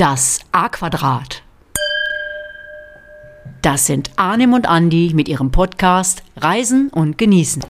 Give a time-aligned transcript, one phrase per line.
[0.00, 1.42] Das A-Quadrat.
[3.60, 7.64] Das sind Arnim und Andi mit ihrem Podcast Reisen und Genießen.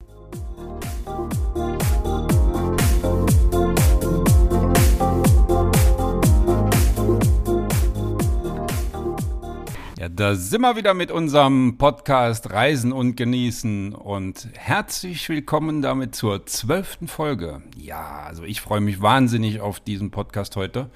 [10.21, 16.45] Da sind wir wieder mit unserem Podcast Reisen und Genießen und herzlich willkommen damit zur
[16.45, 17.63] zwölften Folge.
[17.79, 20.91] Ja, also ich freue mich wahnsinnig auf diesen Podcast heute,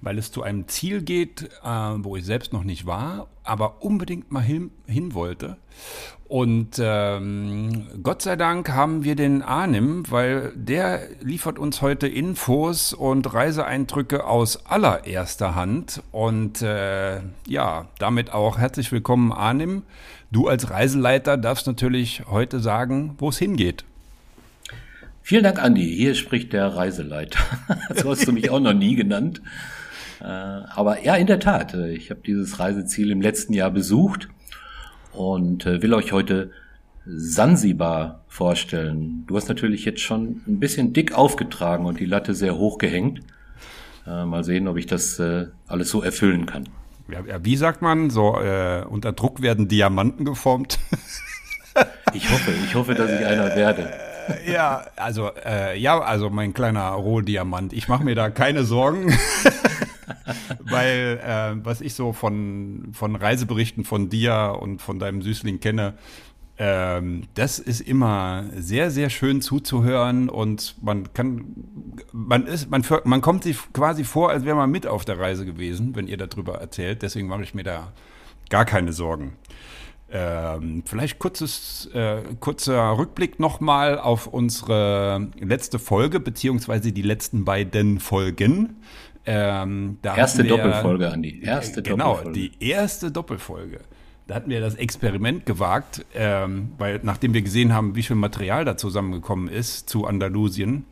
[0.00, 4.30] weil es zu einem Ziel geht, äh, wo ich selbst noch nicht war, aber unbedingt
[4.30, 5.56] mal hin, hin wollte.
[6.28, 12.92] Und ähm, Gott sei Dank haben wir den Arnim, weil der liefert uns heute Infos
[12.92, 16.02] und Reiseeindrücke aus allererster Hand.
[16.12, 19.84] Und äh, ja, damit auch herzlich willkommen, Arnim.
[20.30, 23.84] Du als Reiseleiter darfst natürlich heute sagen, wo es hingeht.
[25.22, 25.94] Vielen Dank, Andi.
[25.94, 27.38] Hier spricht der Reiseleiter.
[27.94, 29.40] so hast du mich auch noch nie genannt.
[30.20, 34.28] Äh, aber ja, in der Tat, äh, ich habe dieses Reiseziel im letzten Jahr besucht
[35.12, 36.50] und äh, will euch heute
[37.06, 39.24] Sansibar vorstellen.
[39.26, 43.20] Du hast natürlich jetzt schon ein bisschen dick aufgetragen und die Latte sehr hoch gehängt.
[44.04, 45.20] Mal sehen, ob ich das
[45.66, 46.66] alles so erfüllen kann.
[47.10, 50.78] Ja, ja, wie sagt man, so äh, unter Druck werden Diamanten geformt?
[52.14, 53.90] ich hoffe, ich hoffe, dass ich einer werde.
[54.46, 57.72] Ja, also äh, ja, also mein kleiner Rohdiamant.
[57.72, 59.14] Ich mache mir da keine Sorgen.
[60.60, 65.94] Weil äh, was ich so von, von Reiseberichten von dir und von deinem Süßling kenne,
[66.58, 71.54] ähm, das ist immer sehr, sehr schön zuzuhören und man kann,
[72.12, 75.46] man ist, man, man kommt sich quasi vor, als wäre man mit auf der Reise
[75.46, 77.02] gewesen, wenn ihr darüber erzählt.
[77.02, 77.92] Deswegen mache ich mir da
[78.50, 79.36] gar keine Sorgen.
[80.10, 88.00] Ähm, vielleicht kurzes, äh, kurzer Rückblick nochmal auf unsere letzte Folge, beziehungsweise die letzten beiden
[88.00, 88.76] Folgen.
[89.26, 91.42] Ähm, erste wir, Doppelfolge, Andi.
[91.42, 92.38] Erste genau, Doppelfolge.
[92.38, 93.80] die erste Doppelfolge.
[94.26, 98.64] Da hatten wir das Experiment gewagt, ähm, weil nachdem wir gesehen haben, wie viel Material
[98.64, 100.84] da zusammengekommen ist zu Andalusien,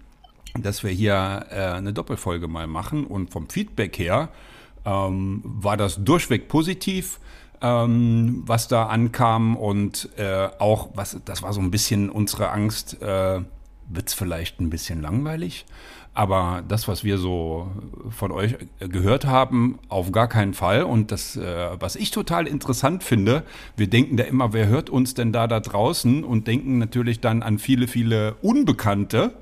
[0.55, 3.07] dass wir hier äh, eine Doppelfolge mal machen.
[3.07, 4.29] Und vom Feedback her
[4.85, 7.19] ähm, war das durchweg positiv,
[7.61, 9.57] ähm, was da ankam.
[9.57, 13.41] Und äh, auch, was, das war so ein bisschen unsere Angst, äh,
[13.89, 15.67] wird es vielleicht ein bisschen langweilig.
[16.17, 17.71] Aber das, was wir so
[18.09, 20.85] von euch gehört haben, auf gar keinen Fall.
[20.85, 23.43] Und das, äh, was ich total interessant finde,
[23.77, 27.43] wir denken da immer, wer hört uns denn da da draußen und denken natürlich dann
[27.43, 29.35] an viele, viele Unbekannte.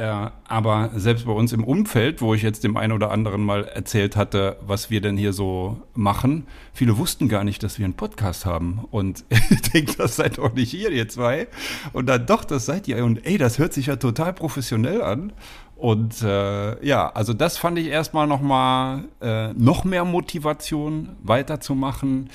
[0.00, 3.64] Äh, aber selbst bei uns im Umfeld, wo ich jetzt dem einen oder anderen mal
[3.64, 7.92] erzählt hatte, was wir denn hier so machen, viele wussten gar nicht, dass wir einen
[7.92, 8.86] Podcast haben.
[8.90, 11.48] Und ich denke, das seid doch nicht ihr, ihr zwei.
[11.92, 13.04] Und dann doch, das seid ihr.
[13.04, 15.34] Und ey, das hört sich ja total professionell an.
[15.76, 22.30] Und äh, ja, also das fand ich erstmal nochmal äh, noch mehr Motivation weiterzumachen.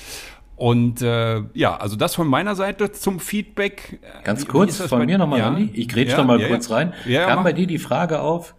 [0.56, 4.00] Und äh, ja, also das von meiner Seite zum Feedback.
[4.24, 5.70] Ganz kurz von mir nochmal, ja, Andi.
[5.74, 6.94] Ich grätsch ja, noch mal ja, kurz rein.
[7.04, 8.54] Ja, Kam bei dir die Frage auf,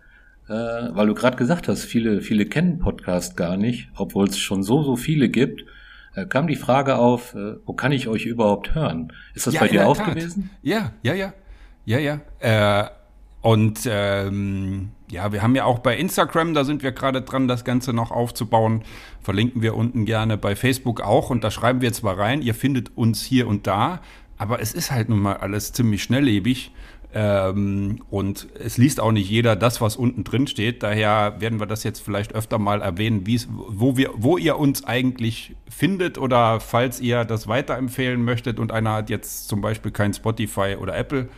[0.48, 4.62] äh, weil du gerade gesagt hast, viele, viele kennen Podcast gar nicht, obwohl es schon
[4.62, 5.66] so, so viele gibt.
[6.14, 9.12] Äh, kam die Frage auf, äh, wo kann ich euch überhaupt hören?
[9.34, 10.14] Ist das bei dir auch Tat.
[10.14, 10.52] gewesen?
[10.62, 11.34] Ja, ja, ja.
[11.86, 12.20] Ja, ja.
[12.40, 12.90] Äh,
[13.42, 17.64] und ähm, ja, wir haben ja auch bei Instagram, da sind wir gerade dran, das
[17.64, 18.84] Ganze noch aufzubauen.
[19.22, 21.30] Verlinken wir unten gerne bei Facebook auch.
[21.30, 24.02] Und da schreiben wir zwar rein, ihr findet uns hier und da,
[24.38, 26.72] aber es ist halt nun mal alles ziemlich schnelllebig.
[27.14, 30.84] Ähm, und es liest auch nicht jeder das, was unten drin steht.
[30.84, 35.56] Daher werden wir das jetzt vielleicht öfter mal erwähnen, wo, wir, wo ihr uns eigentlich
[35.70, 40.76] findet oder falls ihr das weiterempfehlen möchtet und einer hat jetzt zum Beispiel kein Spotify
[40.80, 41.30] oder Apple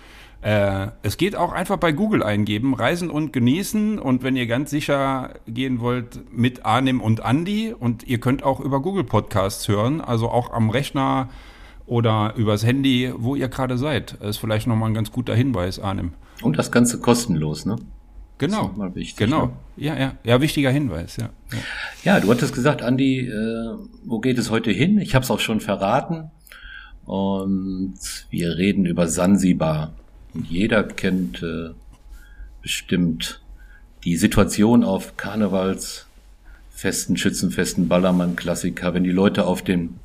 [0.42, 4.70] äh, es geht auch einfach bei Google eingeben, Reisen und Genießen und wenn ihr ganz
[4.70, 10.00] sicher gehen wollt, mit Arnim und Andi und ihr könnt auch über Google Podcasts hören,
[10.00, 11.30] also auch am Rechner
[11.86, 14.16] oder übers Handy, wo ihr gerade seid.
[14.22, 16.14] Das ist vielleicht nochmal ein ganz guter Hinweis, Arnim.
[16.42, 17.76] Und das Ganze kostenlos, ne?
[18.38, 18.72] Genau.
[18.94, 19.48] Wichtig, genau.
[19.48, 19.52] Ne?
[19.76, 21.30] Ja, ja, ja, wichtiger Hinweis, ja.
[21.52, 21.60] Ja,
[22.04, 23.76] ja du hattest gesagt, Andi, äh,
[24.06, 25.00] wo geht es heute hin?
[25.00, 26.32] Ich habe es auch schon verraten.
[27.06, 27.98] Und
[28.30, 29.94] wir reden über Sansibar.
[30.34, 31.72] Und jeder kennt äh,
[32.62, 33.42] bestimmt
[34.04, 39.96] die Situation auf Karnevalsfesten, Schützenfesten, Ballermann-Klassiker, wenn die Leute auf dem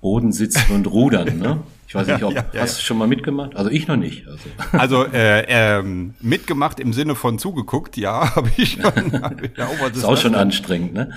[0.00, 1.38] Boden sitzen und rudern.
[1.38, 1.60] Ne?
[1.86, 3.56] Ich weiß nicht, ob ja, ja, hast du schon mal mitgemacht?
[3.56, 4.26] Also ich noch nicht.
[4.26, 8.84] Also, also äh, ähm, mitgemacht im Sinne von zugeguckt, ja, habe ich schon.
[8.84, 11.10] Hab ich, ja, oh, ist auch schon anstrengend, ne?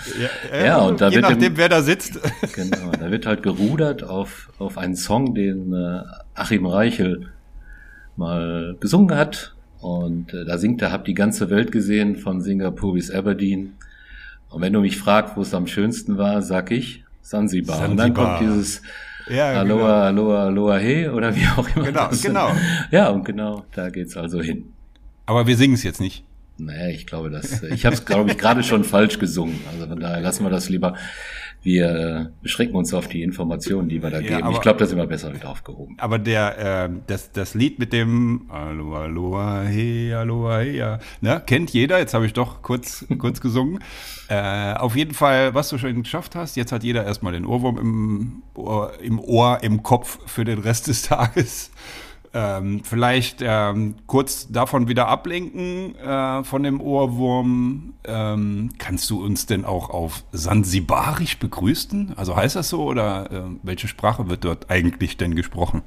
[0.52, 2.20] Ja, ja, und da je wird nachdem, im, wer da sitzt.
[2.56, 6.02] Genau, da wird halt gerudert auf auf einen Song, den äh,
[6.34, 7.30] Achim Reichel
[8.16, 9.56] mal gesungen hat.
[9.80, 13.74] Und äh, da singt er, hab die ganze Welt gesehen, von Singapur bis Aberdeen.
[14.50, 17.78] Und wenn du mich fragst, wo es am schönsten war, sag ich Sansibar.
[17.78, 17.90] Sansibar.
[17.90, 18.82] Und dann kommt dieses
[19.28, 20.28] Ja, Aloha, genau.
[20.28, 21.86] Aloha, Aloha, hey oder wie auch immer.
[21.86, 22.52] Genau, genau.
[22.92, 24.74] Ja, und genau, da geht's also hin.
[25.26, 26.24] Aber wir singen es jetzt nicht.
[26.58, 29.60] Naja, ich glaube, das, ich habe es, glaube ich, gerade schon falsch gesungen.
[29.72, 30.96] Also von daher lassen wir das lieber.
[31.64, 34.44] Wir äh, beschränken uns auf die Informationen, die wir da Ja, geben.
[34.44, 35.96] aber- Ich glaube, da sind wir besser wieder aufgehoben.
[35.98, 41.42] Aber der, äh, das, das Lied mit dem Aloha, Aloha, hey, Aloha, hey, ja, ne,
[41.46, 42.00] kennt jeder.
[42.00, 43.80] Jetzt habe ich doch kurz, kurz gesungen.
[44.28, 46.58] Äh, auf jeden Fall, was du schon geschafft hast.
[46.58, 50.88] Jetzt hat jeder erstmal den Ohrwurm im Ohr, im, Ohr, im Kopf für den Rest
[50.88, 51.72] des Tages.
[52.36, 57.94] Ähm, vielleicht ähm, kurz davon wieder ablenken äh, von dem Ohrwurm.
[58.06, 62.14] Ähm, kannst du uns denn auch auf Sansibarisch begrüßen?
[62.16, 65.84] Also heißt das so oder äh, welche Sprache wird dort eigentlich denn gesprochen?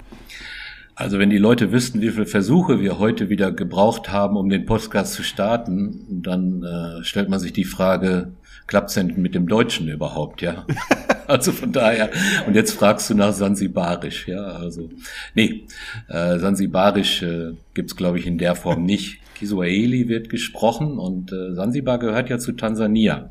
[0.95, 4.65] Also wenn die Leute wüssten, wie viele Versuche wir heute wieder gebraucht haben, um den
[4.65, 8.33] Podcast zu starten, dann äh, stellt man sich die Frage,
[8.67, 10.67] klappt's denn mit dem Deutschen überhaupt, ja?
[11.27, 12.11] also von daher,
[12.47, 14.91] und jetzt fragst du nach Sansibarisch, ja, also,
[15.35, 15.67] nee,
[16.09, 19.21] äh, Sansibarisch äh, gibt's glaube ich in der Form nicht.
[19.35, 23.31] Kiswahili wird gesprochen und äh, Sansibar gehört ja zu Tansania.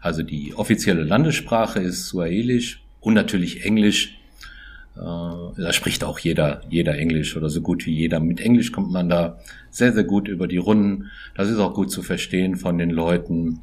[0.00, 4.18] Also die offizielle Landessprache ist Swahilisch und natürlich Englisch.
[4.96, 8.20] Äh, da spricht auch jeder, jeder Englisch oder so gut wie jeder.
[8.20, 9.38] Mit Englisch kommt man da
[9.70, 11.10] sehr, sehr gut über die Runden.
[11.34, 13.60] Das ist auch gut zu verstehen von den Leuten.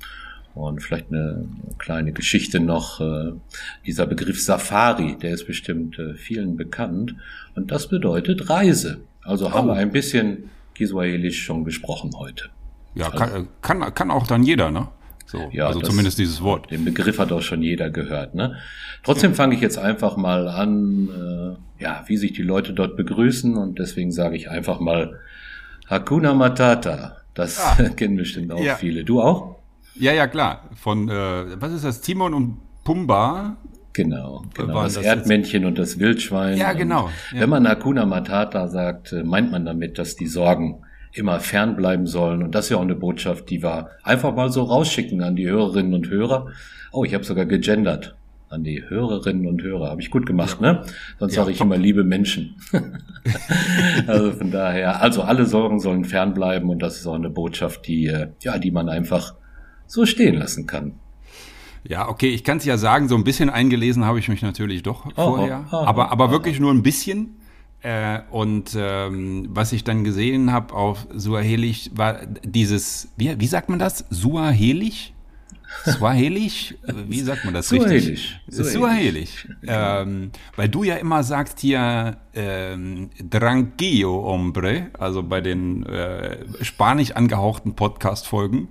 [0.55, 1.45] Und vielleicht eine
[1.77, 3.01] kleine Geschichte noch.
[3.01, 3.33] Äh,
[3.85, 7.15] dieser Begriff Safari, der ist bestimmt äh, vielen bekannt.
[7.55, 9.01] Und das bedeutet Reise.
[9.21, 9.73] Also haben Oh.
[9.73, 12.45] wir ein bisschen Kiswahilisch schon gesprochen heute.
[12.95, 14.87] Ja, kann, kann, kann auch dann jeder, ne?
[15.25, 16.69] So, Ja, also zumindest dieses Wort.
[16.71, 18.35] Den Begriff hat auch schon jeder gehört.
[18.35, 18.55] Ne?
[19.03, 21.09] Trotzdem fange ich jetzt einfach mal an,
[21.79, 25.19] äh, ja, wie sich die Leute dort begrüßen und deswegen sage ich einfach mal
[25.89, 27.17] Hakuna Matata.
[27.33, 27.75] Das Ah.
[27.97, 28.75] kennen bestimmt auch Ja.
[28.75, 29.03] viele.
[29.03, 29.57] Du auch?
[29.97, 30.69] Ja, ja, klar.
[30.75, 31.13] Von, äh,
[31.61, 32.01] was ist das?
[32.01, 33.57] Timon und Pumba.
[33.93, 34.83] Genau, genau.
[34.83, 36.57] Das, das Erdmännchen und das Wildschwein.
[36.57, 37.09] Ja, genau.
[37.33, 37.41] Ja.
[37.41, 40.81] Wenn man Hakuna Matata sagt, äh, meint man damit, dass die Sorgen
[41.13, 42.43] immer fern bleiben sollen.
[42.43, 45.47] Und das ist ja auch eine Botschaft, die wir einfach mal so rausschicken an die
[45.47, 46.47] Hörerinnen und Hörer.
[46.91, 48.15] Oh, ich habe sogar gegendert.
[48.49, 49.89] An die Hörerinnen und Hörer.
[49.89, 50.81] Habe ich gut gemacht, ne?
[51.17, 51.67] Sonst Ja, sage ich top.
[51.67, 52.57] immer liebe Menschen.
[54.07, 58.07] also von daher, also alle Sorgen sollen fernbleiben und das ist auch eine Botschaft, die,
[58.07, 59.35] äh, ja, die man einfach
[59.87, 60.93] so stehen lassen kann.
[61.87, 64.81] Ja, okay, ich kann es ja sagen, so ein bisschen eingelesen habe ich mich natürlich
[64.81, 65.65] doch vorher.
[65.71, 66.31] oh, aber, oh, aber oh.
[66.31, 67.37] wirklich nur ein bisschen.
[67.81, 73.69] Äh, und ähm, was ich dann gesehen habe auf Suahelisch war dieses, wie, wie sagt
[73.69, 74.05] man das?
[74.09, 75.13] Suahelisch?
[75.83, 76.75] Swahilisch?
[76.87, 78.39] Äh, Wie sagt man das richtig?
[78.47, 78.73] Suahelisch.
[78.73, 79.47] Suahelisch.
[79.67, 87.11] Ähm, weil du ja immer sagst hier ähm, Tranquillo, hombre, also bei den äh, spanisch
[87.11, 88.69] angehauchten Podcast-Folgen.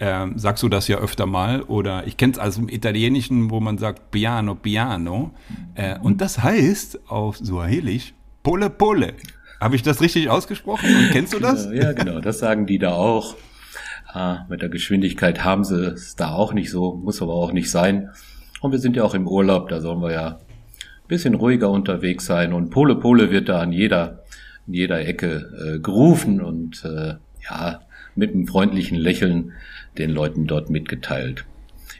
[0.00, 3.58] Ähm, sagst du das ja öfter mal oder ich kenne es also im Italienischen, wo
[3.58, 5.32] man sagt Piano, Piano
[5.74, 8.14] äh, und das heißt auf Suahelisch
[8.44, 9.14] Pole Pole.
[9.60, 11.68] Habe ich das richtig ausgesprochen und kennst du das?
[11.72, 13.34] Ja, genau, das sagen die da auch.
[14.06, 17.70] Ah, mit der Geschwindigkeit haben sie es da auch nicht so, muss aber auch nicht
[17.70, 18.10] sein.
[18.60, 22.24] Und wir sind ja auch im Urlaub, da sollen wir ja ein bisschen ruhiger unterwegs
[22.24, 22.52] sein.
[22.52, 24.22] Und Pole Pole wird da an jeder,
[24.66, 27.14] in jeder Ecke äh, gerufen und äh,
[27.50, 27.80] ja,
[28.14, 29.52] mit einem freundlichen Lächeln
[29.98, 31.44] den Leuten dort mitgeteilt.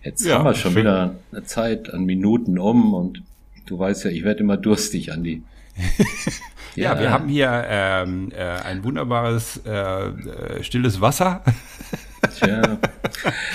[0.02, 0.82] Jetzt Ja, haben wir schon schön.
[0.82, 3.22] wieder eine Zeit an Minuten um und
[3.66, 5.42] du weißt ja, ich werde immer durstig, Andi.
[6.76, 11.42] Ja, wir haben hier ähm, äh, ein wunderbares äh, äh, stilles Wasser.
[12.38, 12.78] Tja.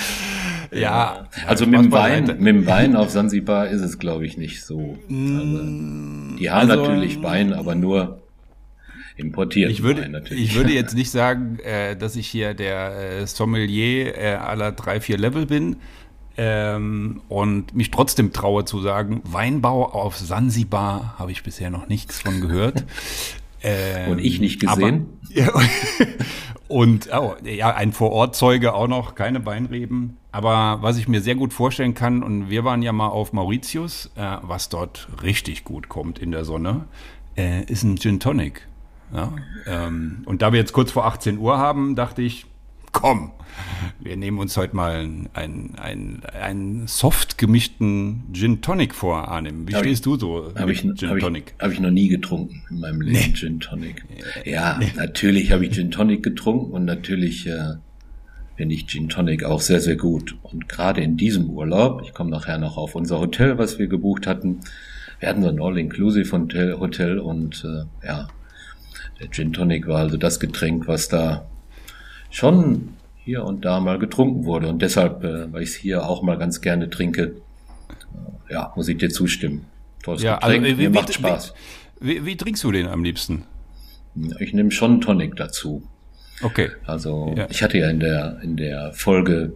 [0.74, 1.92] ja, Also Spaß mit dem.
[1.94, 4.98] Wein, mit dem Wein auf Sansibar ist es, glaube ich, nicht so.
[5.10, 8.23] Also, die haben also, natürlich Wein, aber nur
[9.16, 9.72] importiert.
[9.72, 10.44] Ich würde, natürlich.
[10.44, 15.00] ich würde jetzt nicht sagen, äh, dass ich hier der äh, Sommelier äh, aller drei,
[15.00, 15.78] vier Level bin
[16.38, 22.22] ähm, und mich trotzdem traue zu sagen, Weinbau auf Sansibar habe ich bisher noch nichts
[22.22, 22.86] von gehört.
[23.66, 25.08] Ähm, Und ich nicht gesehen.
[25.22, 25.54] Aber, ja,
[26.68, 30.18] und oh, ja, ein Vorortzeuge auch noch, keine Weinreben.
[30.34, 34.12] Aber was ich mir sehr gut vorstellen kann, und wir waren ja mal auf Mauritius,
[34.16, 36.88] äh, was dort richtig gut kommt in der Sonne,
[37.38, 38.68] äh, ist ein Gin Tonic.
[39.14, 39.34] Ja,
[39.68, 42.46] ähm, und da wir jetzt kurz vor 18 Uhr haben, dachte ich,
[42.92, 43.32] komm,
[44.00, 45.30] wir nehmen uns heute mal einen,
[45.76, 49.68] einen, einen, soft gemischten Gin Tonic vor, Arnim.
[49.68, 51.54] Wie Hab ich- stehst du so Habe ich, Gin hab ich, Tonic?
[51.60, 54.04] hab ich noch nie getrunken in meinem Leben, Gin Tonic.
[54.46, 57.76] Ja, natürlich habe ich Gin Tonic getrunken und natürlich äh,
[58.58, 60.36] finde ich Gin Tonic auch sehr, sehr gut.
[60.44, 64.26] Und gerade in diesem Urlaub, ich komme nachher noch auf unser Hotel, was wir gebucht
[64.28, 64.60] hatten,
[65.20, 68.28] wir hatten so ein All-Inclusive Hotel, Hotel und äh, ja,
[69.24, 71.46] der Gin Tonic war also das Getränk, was da
[72.30, 72.90] schon
[73.24, 74.68] hier und da mal getrunken wurde.
[74.68, 77.36] Und deshalb, äh, weil ich es hier auch mal ganz gerne trinke,
[78.50, 79.66] äh, ja, muss ich dir zustimmen.
[80.04, 81.54] Tolles ja, Getränk, also, wie, mir macht wie, Spaß.
[82.02, 83.44] Wie, wie, trinkst du den am liebsten?
[84.40, 85.84] Ich nehme schon Tonic dazu.
[86.42, 86.72] Okay.
[86.86, 87.48] Also ja.
[87.50, 89.56] ich hatte ja in der in der Folge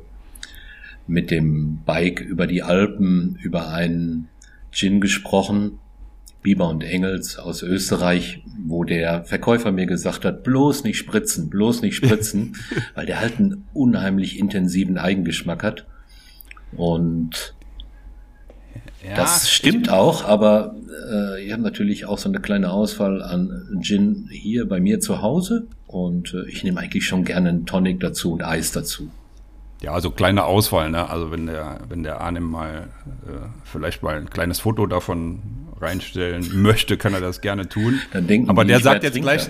[1.05, 4.29] mit dem Bike über die Alpen über einen
[4.71, 5.79] Gin gesprochen,
[6.41, 11.81] Bieber und Engels aus Österreich, wo der Verkäufer mir gesagt hat, bloß nicht spritzen, bloß
[11.81, 12.55] nicht spritzen,
[12.95, 15.85] weil der halt einen unheimlich intensiven Eigengeschmack hat.
[16.75, 17.55] Und
[19.05, 20.75] ja, das stimmt auch, aber
[21.11, 25.21] äh, ich habe natürlich auch so eine kleine Auswahl an Gin hier bei mir zu
[25.21, 29.09] Hause und äh, ich nehme eigentlich schon gerne einen Tonic dazu und Eis dazu.
[29.81, 31.09] Ja, also kleine Auswahl, ne?
[31.09, 32.87] Also wenn der, wenn der Arnim mal
[33.27, 35.39] äh, vielleicht mal ein kleines Foto davon
[35.79, 37.99] reinstellen möchte, kann er das gerne tun.
[38.47, 39.37] Aber der sagt jetzt Trinker.
[39.37, 39.49] gleich,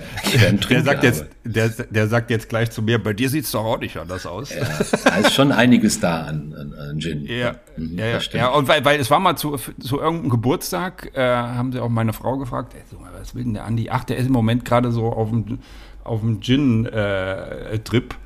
[0.69, 3.79] der sagt jetzt, der, der sagt jetzt gleich zu mir, bei dir sieht's doch auch
[3.79, 4.53] nicht anders aus.
[4.53, 4.67] Ja,
[5.03, 7.25] da ist schon einiges da an, an, an Gin.
[7.25, 11.12] Ja, mhm, ja, ja, ja, und weil, weil es war mal zu, zu irgendeinem Geburtstag,
[11.13, 13.89] äh, haben sie auch meine Frau gefragt, ey, so, was will denn der Andi?
[13.89, 15.60] Ach, der ist im Moment gerade so auf dem,
[16.03, 18.13] auf dem Gin-Trip.
[18.13, 18.17] Äh,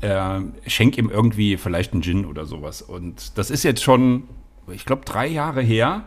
[0.00, 2.82] äh, schenk ihm irgendwie vielleicht einen Gin oder sowas.
[2.82, 4.24] Und das ist jetzt schon,
[4.70, 6.04] ich glaube, drei Jahre her.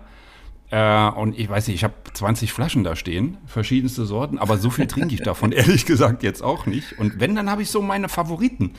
[0.71, 4.69] Äh, und ich weiß nicht, ich habe 20 Flaschen da stehen, verschiedenste Sorten, aber so
[4.69, 6.99] viel trinke ich davon ehrlich gesagt jetzt auch nicht.
[6.99, 8.73] Und wenn, dann habe ich so meine Favoriten.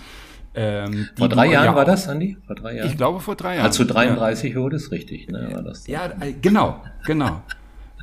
[0.53, 2.37] Ähm, vor drei Jahren ja, war das, Andi?
[2.47, 2.89] Vor drei Jahren?
[2.89, 3.67] Ich glaube vor drei Jahren.
[3.67, 4.61] Als du 33 ja.
[4.61, 5.51] wurdest, richtig, ne?
[5.53, 7.43] War das ja, äh, genau, genau.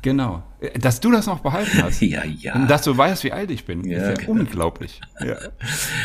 [0.02, 0.42] Genau.
[0.80, 2.00] Dass du das noch behalten hast.
[2.00, 2.54] ja, ja.
[2.54, 3.84] Und dass du weißt, wie alt ich bin.
[3.84, 4.40] Ja, ist ja genau.
[4.40, 5.00] unglaublich.
[5.20, 5.36] Ja.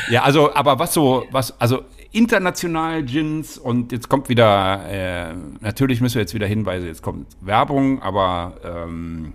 [0.09, 6.01] ja, also, aber was so, was, also international Gins und jetzt kommt wieder, äh, natürlich
[6.01, 9.33] müssen wir jetzt wieder hinweisen, jetzt kommt Werbung, aber ähm,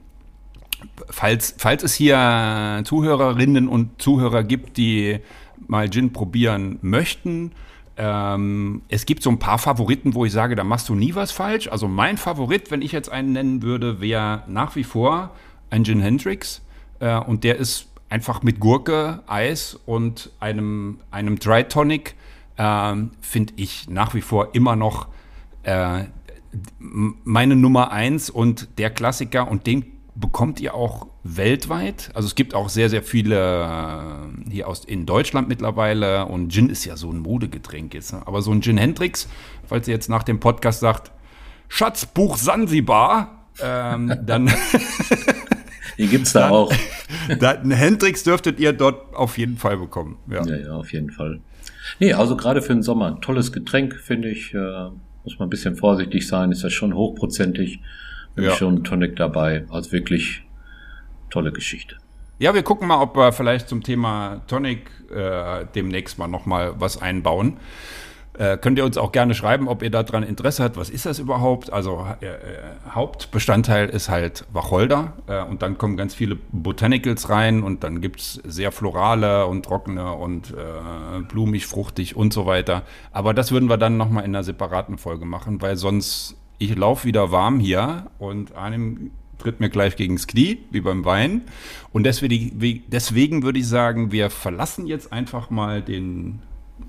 [1.11, 5.19] falls, falls es hier Zuhörerinnen und Zuhörer gibt, die
[5.67, 7.53] mal Gin probieren möchten,
[8.01, 11.33] ähm, es gibt so ein paar Favoriten, wo ich sage, da machst du nie was
[11.33, 11.67] falsch.
[11.67, 15.31] Also mein Favorit, wenn ich jetzt einen nennen würde, wäre nach wie vor
[15.69, 16.63] ein Gin Hendrix.
[17.01, 22.15] Äh, und der ist einfach mit Gurke, Eis und einem, einem Dry Tonic,
[22.57, 25.09] äh, finde ich nach wie vor immer noch
[25.65, 26.05] äh,
[26.79, 29.51] meine Nummer eins und der Klassiker.
[29.51, 32.11] Und den bekommt ihr auch weltweit.
[32.15, 36.71] Also es gibt auch sehr, sehr viele äh, hier aus in Deutschland mittlerweile und Gin
[36.71, 38.13] ist ja so ein Modegetränk jetzt.
[38.13, 38.23] Ne?
[38.27, 39.29] Aber so ein Gin Hendrix,
[39.67, 41.13] falls ihr jetzt nach dem Podcast sagt,
[41.69, 44.51] Schatzbuch Sansibar, ähm, dann.
[45.99, 46.73] Die gibt's da dann, auch.
[47.29, 50.17] Ein Hendrix dürftet ihr dort auf jeden Fall bekommen.
[50.31, 51.41] Ja, ja, ja auf jeden Fall.
[51.99, 54.55] Nee, also gerade für den Sommer tolles Getränk, finde ich.
[54.55, 54.91] Äh,
[55.25, 57.81] muss man ein bisschen vorsichtig sein, ist ja schon hochprozentig
[58.37, 58.55] ja.
[58.55, 59.65] schon Tonic dabei.
[59.69, 60.45] Also wirklich
[61.31, 61.97] tolle Geschichte.
[62.39, 67.03] Ja, wir gucken mal, ob wir vielleicht zum Thema Tonic äh, demnächst mal nochmal was
[67.03, 67.57] einbauen.
[68.39, 70.77] Äh, könnt ihr uns auch gerne schreiben, ob ihr daran Interesse habt.
[70.77, 71.73] Was ist das überhaupt?
[71.73, 72.39] Also äh, äh
[72.91, 78.21] Hauptbestandteil ist halt Wacholder äh, und dann kommen ganz viele Botanicals rein und dann gibt
[78.21, 82.83] es sehr florale und trockene und äh, blumig, fruchtig und so weiter.
[83.11, 87.07] Aber das würden wir dann nochmal in einer separaten Folge machen, weil sonst ich laufe
[87.07, 91.43] wieder warm hier und einem tritt mir gleich gegens Knie, wie beim Wein.
[91.93, 96.41] Und deswegen, deswegen würde ich sagen, wir verlassen jetzt einfach mal den,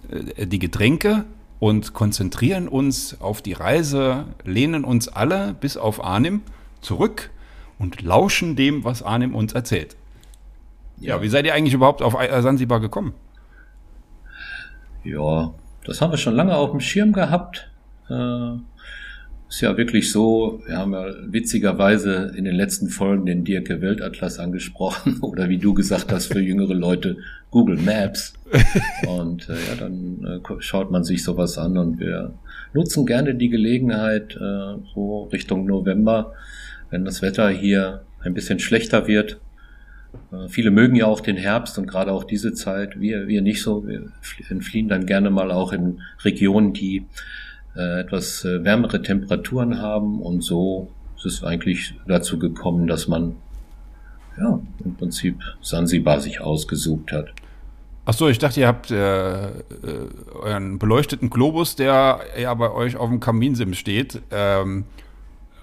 [0.10, 1.26] äh, die Getränke
[1.60, 6.42] und konzentrieren uns auf die Reise, lehnen uns alle bis auf Arnim
[6.82, 7.30] zurück
[7.78, 9.96] und lauschen dem, was Arnim uns erzählt.
[11.00, 13.14] Ja, ja wie seid ihr eigentlich überhaupt auf Sansibar gekommen?
[15.04, 15.54] Ja,
[15.86, 17.70] das haben wir schon lange auf dem Schirm gehabt.
[18.10, 18.58] Äh,
[19.50, 24.38] ist ja wirklich so, wir haben ja witzigerweise in den letzten Folgen den Dirke Weltatlas
[24.38, 27.18] angesprochen oder wie du gesagt hast, für jüngere Leute
[27.50, 28.34] Google Maps.
[29.08, 32.34] Und äh, ja, dann äh, schaut man sich sowas an und wir
[32.74, 36.34] nutzen gerne die Gelegenheit äh, so Richtung November,
[36.90, 39.40] wenn das Wetter hier ein bisschen schlechter wird.
[40.32, 43.00] Äh, viele mögen ja auch den Herbst und gerade auch diese Zeit.
[43.00, 43.88] Wir, wir nicht so.
[43.88, 44.12] Wir
[44.50, 47.06] entfliehen dann gerne mal auch in Regionen, die
[47.80, 53.36] äh, etwas äh, wärmere Temperaturen haben und so ist es eigentlich dazu gekommen, dass man
[54.38, 57.28] ja im Prinzip Sansibar sich ausgesucht hat.
[58.06, 59.52] Ach so, ich dachte, ihr habt äh, äh,
[60.42, 64.86] euren beleuchteten Globus, der ja bei euch auf dem Kaminsim steht, ähm,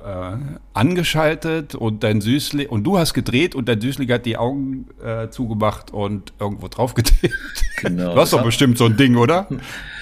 [0.04, 0.37] äh,
[0.73, 5.28] angeschaltet und dein Süßling und du hast gedreht und dein Süßling hat die Augen äh,
[5.30, 7.35] zugemacht und irgendwo drauf getippt.
[7.82, 8.14] Genau.
[8.14, 9.49] Du hast doch bestimmt so ein Ding, oder?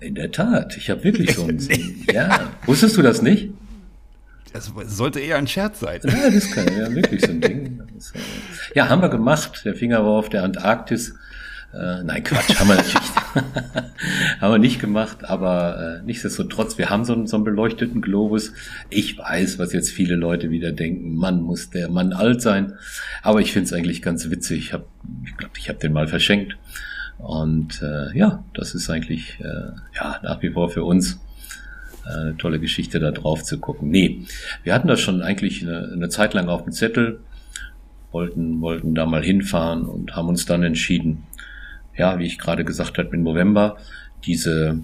[0.00, 1.58] In der Tat, ich habe wirklich so ein.
[2.12, 3.50] ja, wusstest du das nicht?
[4.52, 6.00] Das sollte eher ein Scherz sein.
[6.04, 7.80] Ja, das kann ja wirklich so ein Ding.
[7.80, 8.18] Äh,
[8.74, 9.62] ja, haben wir gemacht.
[9.64, 11.14] Der Finger war auf der Antarktis.
[11.74, 13.10] Äh, nein, Quatsch, haben wir natürlich.
[14.40, 18.52] haben wir nicht gemacht, aber äh, nichtsdestotrotz, wir haben so einen, so einen beleuchteten Globus.
[18.88, 22.74] Ich weiß, was jetzt viele Leute wieder denken, Mann, muss der Mann alt sein.
[23.22, 24.58] Aber ich finde es eigentlich ganz witzig.
[24.58, 24.86] Ich glaube,
[25.26, 26.56] ich, glaub, ich habe den mal verschenkt.
[27.18, 31.20] Und äh, ja, das ist eigentlich äh, ja nach wie vor für uns
[32.04, 33.88] äh, eine tolle Geschichte, da drauf zu gucken.
[33.88, 34.22] Nee,
[34.62, 37.20] wir hatten das schon eigentlich eine, eine Zeit lang auf dem Zettel,
[38.12, 41.24] wollten, wollten da mal hinfahren und haben uns dann entschieden,
[41.96, 43.76] ja, wie ich gerade gesagt habe, im November
[44.24, 44.78] diese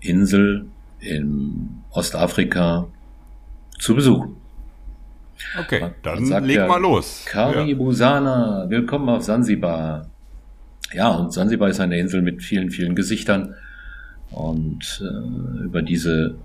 [0.00, 0.66] Insel
[0.98, 2.88] in Ostafrika
[3.78, 4.36] zu besuchen.
[5.58, 7.24] Okay, dann leg ja, mal los.
[7.26, 8.70] Karibusana, ja.
[8.70, 10.06] willkommen auf Sansibar.
[10.92, 13.54] Ja, und Sansibar ist eine Insel mit vielen, vielen Gesichtern.
[14.30, 16.36] Und äh, über diese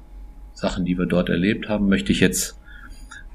[0.53, 2.57] Sachen, die wir dort erlebt haben, möchte ich jetzt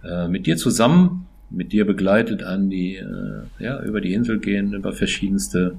[0.04, 4.72] äh, mit dir zusammen, mit dir begleitet an die, äh, ja, über die Insel gehen,
[4.72, 5.76] über verschiedenste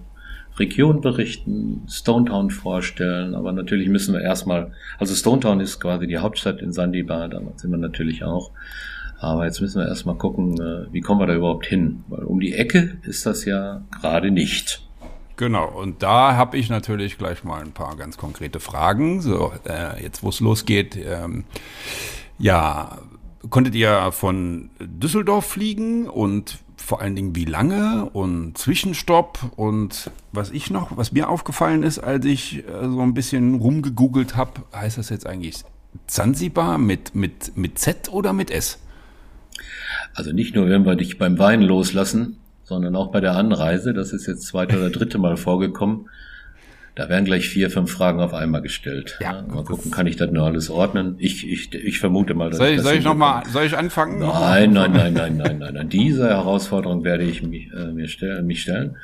[0.58, 6.62] Region berichten, Stonetown vorstellen, aber natürlich müssen wir erstmal, also Stonetown ist quasi die Hauptstadt
[6.62, 8.52] in Sandibar, da sind wir natürlich auch.
[9.20, 12.04] Aber jetzt müssen wir erstmal gucken, äh, wie kommen wir da überhaupt hin?
[12.10, 14.82] Weil um die Ecke ist das ja gerade nicht.
[15.42, 19.22] Genau, und da habe ich natürlich gleich mal ein paar ganz konkrete Fragen.
[19.22, 21.46] So, äh, jetzt wo es losgeht, ähm,
[22.38, 23.00] ja,
[23.50, 30.52] konntet ihr von Düsseldorf fliegen und vor allen Dingen wie lange und Zwischenstopp und was
[30.52, 35.00] ich noch, was mir aufgefallen ist, als ich äh, so ein bisschen rumgegoogelt habe, heißt
[35.00, 35.64] das jetzt eigentlich
[36.06, 38.78] Zanzibar mit, mit, mit Z oder mit S?
[40.14, 42.38] Also nicht nur, wenn wir dich beim Wein loslassen,
[42.72, 46.08] sondern auch bei der Anreise, das ist jetzt zweite oder dritte Mal vorgekommen,
[46.96, 49.18] da werden gleich vier, fünf Fragen auf einmal gestellt.
[49.20, 49.42] Ja.
[49.42, 51.16] Mal gucken, kann ich das nur alles ordnen?
[51.18, 54.20] Ich, ich, ich vermute mal, dass soll ich, soll ich noch mal, soll ich anfangen?
[54.20, 55.90] Nein, nein, nein, nein, nein, nein, nein.
[55.90, 58.96] Diese Herausforderung werde ich mich, äh, mir stellen, mich stellen.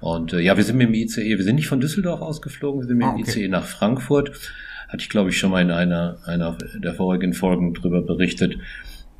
[0.00, 2.88] Und äh, ja, wir sind mit dem ICE, wir sind nicht von Düsseldorf ausgeflogen, wir
[2.88, 3.40] sind mit dem ah, okay.
[3.42, 4.32] ICE nach Frankfurt.
[4.88, 8.56] Hatte ich, glaube ich, schon mal in einer, einer der vorigen Folgen drüber berichtet,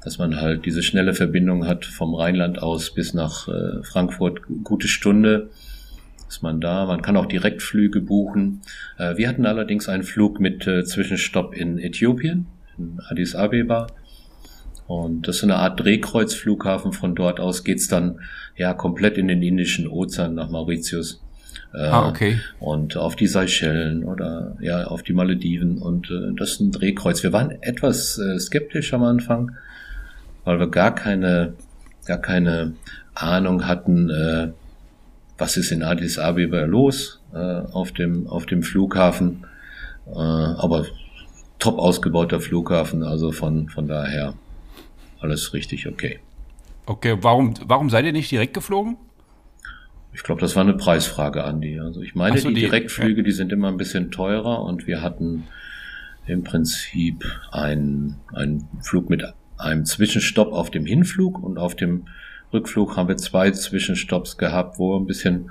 [0.04, 4.88] dass man halt diese schnelle Verbindung hat vom Rheinland aus bis nach äh, Frankfurt, gute
[4.88, 5.50] Stunde
[6.28, 6.86] ist man da.
[6.86, 8.62] Man kann auch Direktflüge buchen.
[8.98, 12.46] Äh, wir hatten allerdings einen Flug mit äh, Zwischenstopp in Äthiopien,
[12.78, 13.86] in Addis Abeba.
[14.86, 16.92] Und das ist eine Art Drehkreuzflughafen.
[16.92, 18.20] Von dort aus geht's dann
[18.56, 21.22] ja komplett in den Indischen Ozean nach Mauritius.
[21.74, 22.40] Äh, ah, okay.
[22.60, 25.78] Und auf die Seychellen oder ja auf die Malediven.
[25.78, 27.22] Und äh, das ist ein Drehkreuz.
[27.22, 29.52] Wir waren etwas äh, skeptisch am Anfang,
[30.44, 31.54] weil wir gar keine,
[32.06, 32.74] gar keine
[33.14, 34.52] Ahnung hatten, äh,
[35.38, 39.46] was ist in Addis Abeba los äh, auf, dem, auf dem Flughafen.
[40.06, 40.86] Äh, aber
[41.58, 44.34] top ausgebauter Flughafen, also von, von daher
[45.20, 46.18] alles richtig okay.
[46.86, 48.96] Okay, warum, warum seid ihr nicht direkt geflogen?
[50.12, 51.78] Ich glaube, das war eine Preisfrage, Andi.
[51.80, 53.24] Also ich meine, so, die, die, Direktflüge, ja.
[53.24, 55.44] die sind immer ein bisschen teurer und wir hatten
[56.26, 59.24] im Prinzip einen, einen Flug mit
[59.62, 62.06] einem Zwischenstopp auf dem Hinflug und auf dem
[62.52, 65.50] Rückflug haben wir zwei Zwischenstopps gehabt, wo wir ein bisschen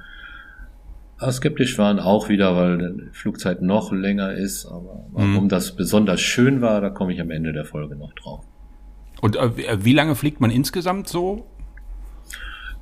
[1.30, 4.65] skeptisch waren, auch wieder, weil die Flugzeit noch länger ist.
[4.65, 5.50] Aber warum mhm.
[5.50, 8.43] das besonders schön war, da komme ich am Ende der Folge noch drauf.
[9.21, 11.45] Und äh, wie lange fliegt man insgesamt so?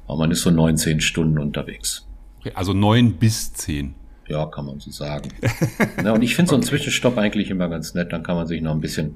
[0.07, 2.07] man ist so neun, zehn Stunden unterwegs.
[2.55, 3.93] Also neun bis zehn.
[4.27, 5.29] Ja, kann man so sagen.
[6.03, 8.11] ja, und ich finde so einen Zwischenstopp eigentlich immer ganz nett.
[8.13, 9.15] Dann kann man sich noch ein bisschen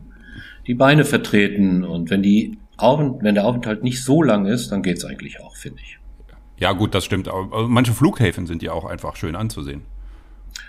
[0.67, 1.84] die Beine vertreten.
[1.84, 5.80] Und wenn die wenn der Aufenthalt nicht so lang ist, dann geht's eigentlich auch, finde
[5.82, 5.99] ich.
[6.58, 7.28] Ja, gut, das stimmt.
[7.28, 9.84] Aber manche Flughäfen sind ja auch einfach schön anzusehen.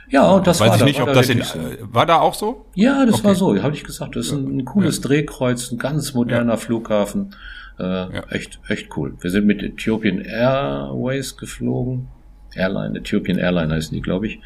[0.08, 1.58] Ja, und das Weiß war ich da, nicht, ob da das in, so.
[1.92, 2.66] war da auch so?
[2.74, 3.24] Ja, das okay.
[3.24, 4.16] war so, habe ich gesagt.
[4.16, 5.02] Das ist ein, ein cooles ja.
[5.02, 6.56] Drehkreuz, ein ganz moderner ja.
[6.56, 7.34] Flughafen.
[7.78, 8.22] Äh, ja.
[8.30, 9.16] Echt, echt cool.
[9.20, 12.08] Wir sind mit Ethiopian Airways geflogen.
[12.54, 14.40] Airline, Ethiopian Airline heißen die, glaube ich.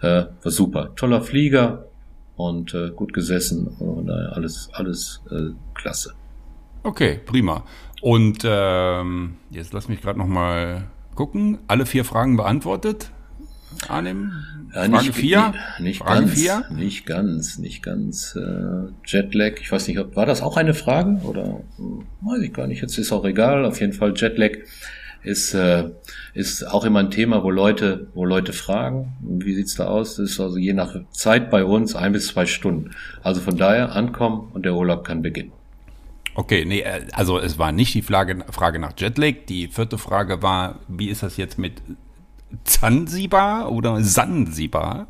[0.00, 0.94] Äh, war super.
[0.96, 1.86] Toller Flieger
[2.48, 6.14] und äh, gut gesessen und äh, alles, alles äh, klasse.
[6.82, 7.64] Okay, prima.
[8.00, 11.58] Und ähm, jetzt lass mich gerade noch mal gucken.
[11.68, 13.12] Alle vier Fragen beantwortet?
[13.88, 14.32] Arnim?
[14.74, 15.54] Ja, Frage nicht, vier?
[15.78, 16.64] Nicht, Frage ganz, vier?
[16.70, 18.36] nicht ganz, nicht ganz.
[18.36, 22.52] Äh, Jetlag, ich weiß nicht, ob, war das auch eine Frage oder hm, weiß ich
[22.52, 22.82] gar nicht.
[22.82, 23.64] Jetzt ist auch egal.
[23.64, 24.52] Auf jeden Fall Jetlag
[25.22, 25.90] ist äh,
[26.34, 29.12] ist auch immer ein Thema, wo Leute wo Leute fragen.
[29.20, 30.16] Wie sieht's da aus?
[30.16, 32.90] Das ist also je nach Zeit bei uns ein bis zwei Stunden.
[33.22, 35.52] Also von daher ankommen und der Urlaub kann beginnen.
[36.34, 39.34] Okay, nee, äh, also es war nicht die Frage, Frage nach Jetlag.
[39.48, 41.82] Die vierte Frage war, wie ist das jetzt mit
[42.64, 45.08] Zanzibar oder Sansibar?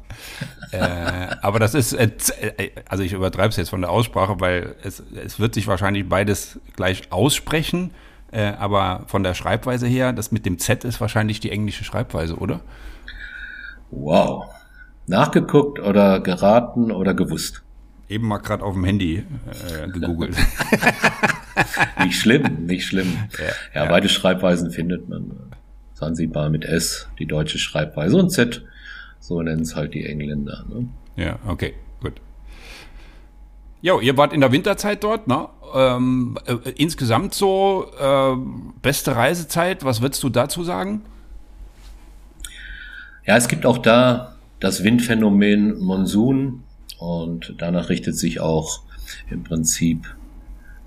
[0.72, 0.78] äh,
[1.42, 2.10] aber das ist, äh,
[2.56, 6.08] äh also ich übertreibe es jetzt von der Aussprache, weil es, es wird sich wahrscheinlich
[6.08, 7.92] beides gleich aussprechen.
[8.32, 12.36] Äh, aber von der Schreibweise her, das mit dem Z ist wahrscheinlich die englische Schreibweise,
[12.36, 12.60] oder?
[13.90, 14.46] Wow.
[15.06, 17.62] nachgeguckt oder geraten oder gewusst?
[18.08, 20.34] Eben mal gerade auf dem Handy äh, gegoogelt.
[22.04, 23.18] nicht schlimm, nicht schlimm.
[23.38, 25.52] Ja, ja, beide Schreibweisen findet man.
[25.92, 28.64] Sansibar mit S, die deutsche Schreibweise und Z,
[29.20, 30.64] so nennen es halt die Engländer.
[30.68, 30.88] Ne?
[31.16, 31.74] Ja, okay.
[33.82, 35.48] Jo, ihr wart in der Winterzeit dort, ne?
[35.74, 38.36] Ähm, äh, insgesamt so äh,
[38.80, 41.02] beste Reisezeit, was würdest du dazu sagen?
[43.26, 46.62] Ja, es gibt auch da das Windphänomen Monsun
[46.98, 48.82] und danach richtet sich auch
[49.28, 50.14] im Prinzip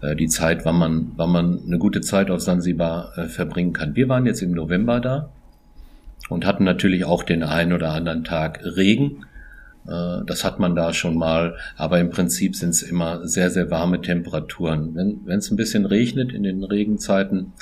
[0.02, 3.98] äh, die Zeit, wann man, wann man eine gute Zeit auf Sansibar äh, verbringen kann.
[3.98, 5.30] Wir waren jetzt im November da
[6.30, 9.26] und hatten natürlich auch den einen oder anderen Tag Regen.
[9.88, 13.70] Äh, das hat man da schon mal, aber im Prinzip sind es immer sehr, sehr
[13.72, 14.96] warme Temperaturen.
[15.26, 17.54] Wenn es ein bisschen regnet in den Regenzeiten,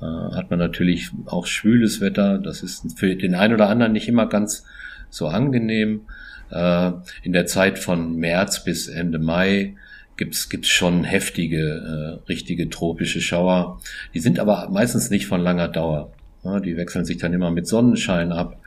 [0.00, 2.38] äh, hat man natürlich auch schwüles Wetter.
[2.38, 4.64] Das ist für den einen oder anderen nicht immer ganz
[5.10, 6.02] so angenehm.
[6.50, 9.74] Äh, in der Zeit von März bis Ende Mai
[10.16, 13.80] gibt's gibt's schon heftige, äh, richtige tropische Schauer.
[14.14, 16.12] Die sind aber meistens nicht von langer Dauer.
[16.44, 18.60] Ja, die wechseln sich dann immer mit Sonnenschein ab.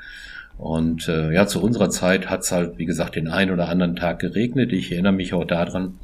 [0.61, 4.19] Und äh, ja, zu unserer Zeit hat's halt, wie gesagt, den einen oder anderen Tag
[4.19, 4.71] geregnet.
[4.71, 5.95] Ich erinnere mich auch daran,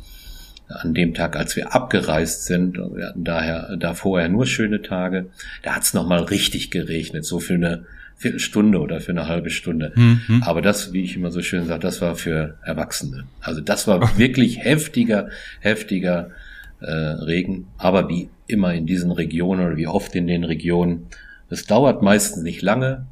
[0.68, 5.28] an dem Tag, als wir abgereist sind, wir hatten daher da vorher nur schöne Tage,
[5.62, 9.94] da hat's noch mal richtig geregnet, so für eine Viertelstunde oder für eine halbe Stunde.
[9.96, 10.42] Mhm.
[10.44, 13.26] Aber das, wie ich immer so schön sage, das war für Erwachsene.
[13.42, 16.32] Also das war wirklich heftiger, heftiger
[16.80, 17.68] äh, Regen.
[17.78, 21.06] Aber wie immer in diesen Regionen oder wie oft in den Regionen,
[21.52, 23.06] es dauert meistens nicht lange.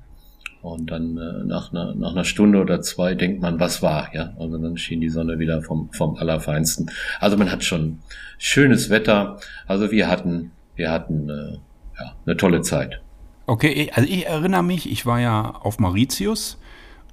[0.65, 4.33] Und dann äh, nach, einer, nach einer Stunde oder zwei denkt man, was war, ja.
[4.39, 6.89] Also dann schien die Sonne wieder vom, vom Allerfeinsten.
[7.19, 7.99] Also man hat schon
[8.39, 9.37] schönes Wetter.
[9.67, 11.59] Also wir hatten, wir hatten äh,
[11.99, 12.99] ja, eine tolle Zeit.
[13.45, 16.57] Okay, also ich erinnere mich, ich war ja auf Mauritius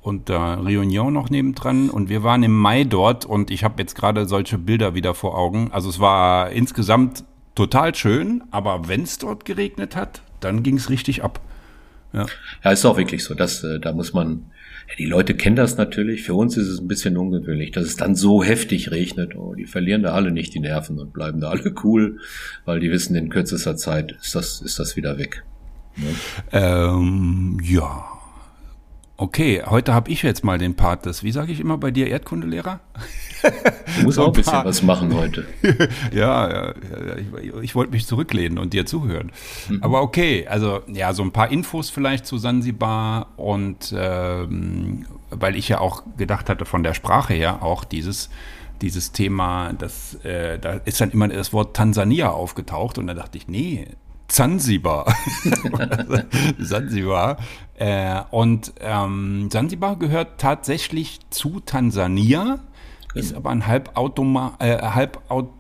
[0.01, 3.75] und da äh, Réunion noch nebendran und wir waren im Mai dort und ich habe
[3.83, 5.69] jetzt gerade solche Bilder wieder vor Augen.
[5.73, 10.89] Also es war insgesamt total schön, aber wenn es dort geregnet hat, dann ging es
[10.89, 11.39] richtig ab.
[12.13, 12.27] Ja.
[12.65, 13.35] ja, ist auch wirklich so.
[13.35, 14.47] dass äh, da muss man,
[14.89, 16.23] ja, die Leute kennen das natürlich.
[16.23, 19.35] Für uns ist es ein bisschen ungewöhnlich, dass es dann so heftig regnet.
[19.37, 22.19] Oh, die verlieren da alle nicht die Nerven und bleiben da alle cool,
[22.65, 25.45] weil die wissen, in kürzester Zeit ist das, ist das wieder weg.
[25.97, 26.15] Ne?
[26.53, 28.12] Ähm, ja.
[29.17, 32.09] Okay, heute habe ich jetzt mal den Part des, wie sage ich immer bei dir,
[32.09, 32.81] Erdkundelehrer?
[33.97, 35.47] Du musst auch ein bisschen was machen heute.
[36.13, 39.33] ja, ja, ja ich, ich wollte mich zurücklehnen und dir zuhören.
[39.69, 39.83] Mhm.
[39.83, 45.69] Aber okay, also ja, so ein paar Infos vielleicht zu Sansibar und ähm, weil ich
[45.69, 48.31] ja auch gedacht hatte von der Sprache her auch dieses
[48.83, 53.39] dieses Thema, das, äh, da ist dann immer das Wort Tansania aufgetaucht und da dachte
[53.39, 53.87] ich, nee,
[54.33, 55.15] Zanzibar.
[56.65, 57.37] Zanzibar.
[57.77, 62.61] Äh, und ähm, Zanzibar gehört tatsächlich zu Tansania,
[63.15, 63.41] ist genau.
[63.41, 65.51] aber ein halbautomatischer, äh, halbaut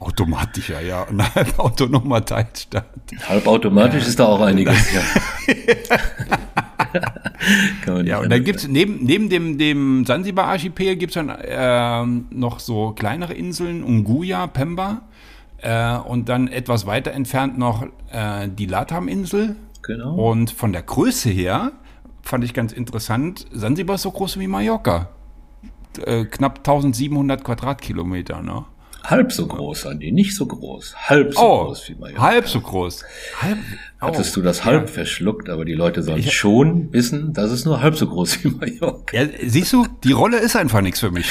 [0.00, 2.86] automatischer, ja, ein halbautonomer Teilstaat.
[3.28, 5.02] Halbautomatisch äh, ist da auch einiges, ja.
[8.02, 12.58] ja, und dann gibt es neben, neben dem, dem Zanzibar-Archipel gibt es dann äh, noch
[12.58, 15.02] so kleinere Inseln, Unguja, Pemba.
[15.66, 19.56] Äh, und dann etwas weiter entfernt noch äh, die Latam-Insel.
[19.82, 20.14] Genau.
[20.14, 21.72] Und von der Größe her
[22.22, 25.08] fand ich ganz interessant, Sansibar ist so groß wie Mallorca.
[26.04, 28.64] Äh, knapp 1700 Quadratkilometer, ne?
[29.06, 30.96] Halb so groß, Andi, nicht so groß.
[30.96, 32.22] Halb so oh, groß wie Mallorca.
[32.22, 33.04] Halb so groß.
[33.40, 33.58] Halb,
[33.98, 34.92] Hattest du das halb ja.
[34.92, 38.48] verschluckt, aber die Leute sollen ich, schon wissen, dass es nur halb so groß wie
[38.48, 39.16] Mallorca.
[39.16, 41.30] Ja, siehst du, die Rolle ist einfach nichts für mich.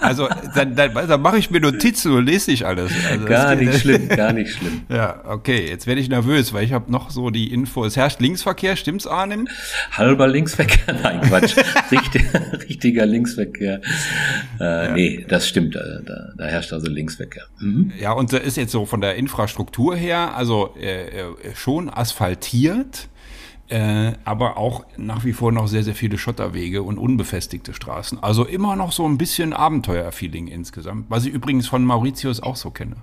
[0.00, 2.90] Also dann, dann, dann mache ich mir Notizen und lese ich alles.
[3.10, 4.82] Also, gar nicht geht, schlimm, gar nicht schlimm.
[4.88, 7.84] Ja, okay, jetzt werde ich nervös, weil ich habe noch so die Info.
[7.84, 9.48] Es herrscht Linksverkehr, stimmt's, Arnim?
[9.90, 11.56] Halber Linksverkehr, nein, Quatsch.
[11.90, 12.24] Richtig,
[12.68, 13.82] richtiger Linksverkehr.
[14.58, 14.92] Äh, ja.
[14.94, 17.15] Nee, das stimmt, äh, da, da herrscht also Linksverkehr.
[17.60, 17.92] Mhm.
[17.98, 23.08] Ja, und da ist jetzt so von der Infrastruktur her, also äh, äh schon asphaltiert,
[23.68, 28.22] äh, aber auch nach wie vor noch sehr, sehr viele Schotterwege und unbefestigte Straßen.
[28.22, 32.70] Also immer noch so ein bisschen Abenteuerfeeling insgesamt, was ich übrigens von Mauritius auch so
[32.70, 32.96] kenne.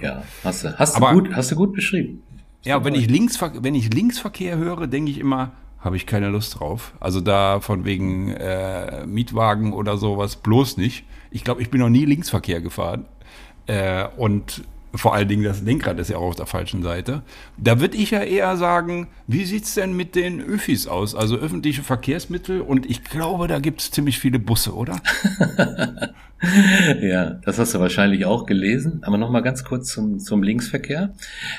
[0.00, 2.22] Ja, hast du, hast du, aber, gut, hast du gut beschrieben.
[2.64, 6.58] Ja, wenn ich, Linksver wenn ich Linksverkehr höre, denke ich immer, habe ich keine Lust
[6.58, 6.94] drauf.
[6.98, 11.04] Also da von wegen äh, Mietwagen oder sowas bloß nicht.
[11.30, 13.04] Ich glaube, ich bin noch nie Linksverkehr gefahren.
[13.66, 14.62] Äh, und
[14.96, 17.22] vor allen Dingen das Lenkrad ist ja auch auf der falschen Seite.
[17.56, 21.14] Da würde ich ja eher sagen, wie sieht es denn mit den Öfis aus?
[21.14, 25.00] Also öffentliche Verkehrsmittel und ich glaube, da gibt es ziemlich viele Busse, oder?
[27.02, 29.00] ja, das hast du wahrscheinlich auch gelesen.
[29.02, 31.14] Aber nochmal ganz kurz zum, zum Linksverkehr.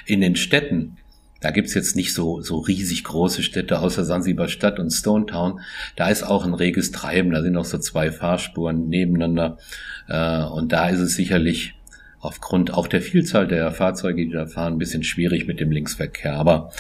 [0.06, 0.98] In den Städten,
[1.40, 5.60] Da gibt's jetzt nicht so, so riesig große Städte außer Sansibar Stadt und Stone Town.
[5.96, 9.60] Da ist auch ein reges Treiben, da sind auch so zwei Fahrspuren nebeneinander.
[10.08, 11.77] Äh, und da ist es sicherlich
[12.20, 16.36] aufgrund auch der Vielzahl der Fahrzeuge, die da fahren, ein bisschen schwierig mit dem Linksverkehr.
[16.36, 16.72] Aber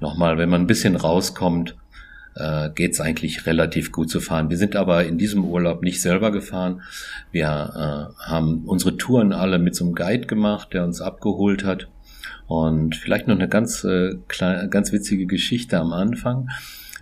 [0.00, 1.76] nochmal, wenn man ein bisschen rauskommt,
[2.34, 4.50] äh, geht es eigentlich relativ gut zu fahren.
[4.50, 6.82] Wir sind aber in diesem Urlaub nicht selber gefahren.
[7.30, 11.88] Wir äh, haben unsere Touren alle mit so einem Guide gemacht, der uns abgeholt hat.
[12.46, 16.48] Und vielleicht noch eine ganz, äh, kleine, ganz witzige Geschichte am Anfang.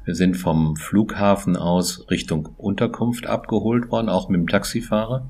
[0.05, 5.29] Wir sind vom Flughafen aus Richtung Unterkunft abgeholt worden, auch mit dem Taxifahrer.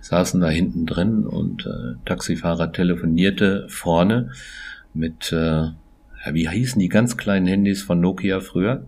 [0.00, 4.32] Saßen da hinten drin und äh, Taxifahrer telefonierte vorne
[4.94, 5.68] mit, äh,
[6.32, 8.86] wie hießen die ganz kleinen Handys von Nokia früher?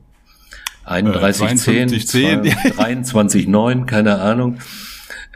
[1.13, 4.59] 3110, äh, 23.9, keine Ahnung.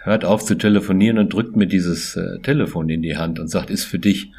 [0.03, 3.71] Hört auf zu telefonieren und drückt mir dieses äh, Telefon in die Hand und sagt,
[3.71, 4.33] ist für dich.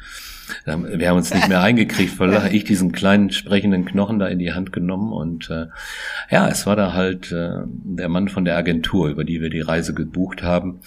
[0.64, 4.52] Wir haben uns nicht mehr eingekriegt, weil ich diesen kleinen sprechenden Knochen da in die
[4.52, 5.66] Hand genommen und äh,
[6.30, 9.60] ja, es war da halt äh, der Mann von der Agentur, über die wir die
[9.60, 10.80] Reise gebucht haben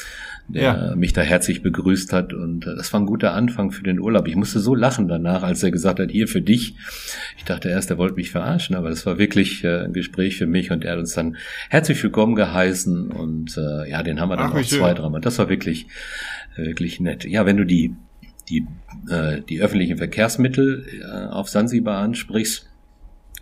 [0.54, 0.96] der ja.
[0.96, 2.34] mich da herzlich begrüßt hat.
[2.34, 4.28] Und äh, das war ein guter Anfang für den Urlaub.
[4.28, 6.76] Ich musste so lachen danach, als er gesagt hat, hier für dich.
[7.38, 10.48] Ich dachte erst, er wollte mich verarschen, aber das war wirklich äh, ein Gespräch für
[10.48, 11.38] mich und er hat uns dann
[11.70, 15.22] herzlich willkommen geheißen und äh, ja, den haben wir dann Ach, auch zwei, dreimal.
[15.22, 15.88] Das war wirklich,
[16.56, 17.26] wirklich nett.
[17.26, 17.96] Ja, wenn du die,
[18.52, 18.68] die,
[19.10, 22.68] äh, die öffentlichen Verkehrsmittel äh, auf Sansibar ansprichst,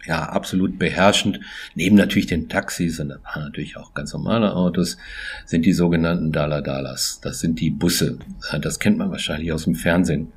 [0.06, 1.42] ja, absolut beherrschend.
[1.76, 4.98] Neben natürlich den Taxis und natürlich auch ganz normale Autos
[5.46, 7.20] sind die sogenannten Daladalas.
[7.22, 8.18] Das sind die Busse.
[8.62, 10.32] Das kennt man wahrscheinlich aus dem Fernsehen.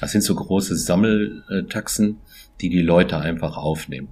[0.00, 2.18] Das sind so große Sammeltaxen,
[2.60, 4.08] die die Leute einfach aufnehmen.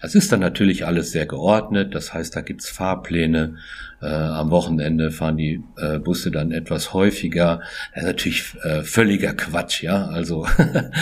[0.00, 1.94] Das ist dann natürlich alles sehr geordnet.
[1.94, 3.56] Das heißt, da gibt's Fahrpläne.
[4.00, 7.60] Äh, am Wochenende fahren die äh, Busse dann etwas häufiger.
[7.94, 10.06] Das ist natürlich äh, völliger Quatsch, ja.
[10.06, 10.46] Also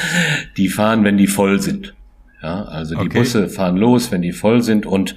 [0.56, 1.94] die fahren, wenn die voll sind.
[2.42, 3.18] Ja, also die okay.
[3.18, 5.16] Busse fahren los, wenn die voll sind und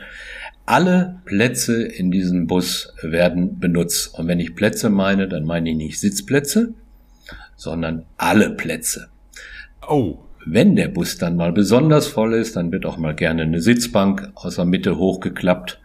[0.65, 4.17] alle Plätze in diesem Bus werden benutzt.
[4.17, 6.73] Und wenn ich Plätze meine, dann meine ich nicht Sitzplätze,
[7.55, 9.09] sondern alle Plätze.
[9.87, 10.19] Oh.
[10.45, 14.31] Wenn der Bus dann mal besonders voll ist, dann wird auch mal gerne eine Sitzbank
[14.35, 15.81] aus der Mitte hochgeklappt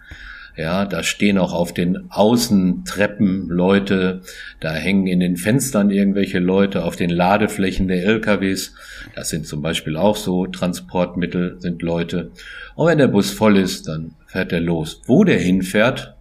[0.56, 4.22] ja, da stehen auch auf den Außentreppen Leute,
[4.58, 8.74] da hängen in den Fenstern irgendwelche Leute, auf den Ladeflächen der LKWs.
[9.14, 12.30] Das sind zum Beispiel auch so Transportmittel, sind Leute.
[12.74, 15.02] Und wenn der Bus voll ist, dann fährt er los.
[15.04, 16.14] Wo der hinfährt,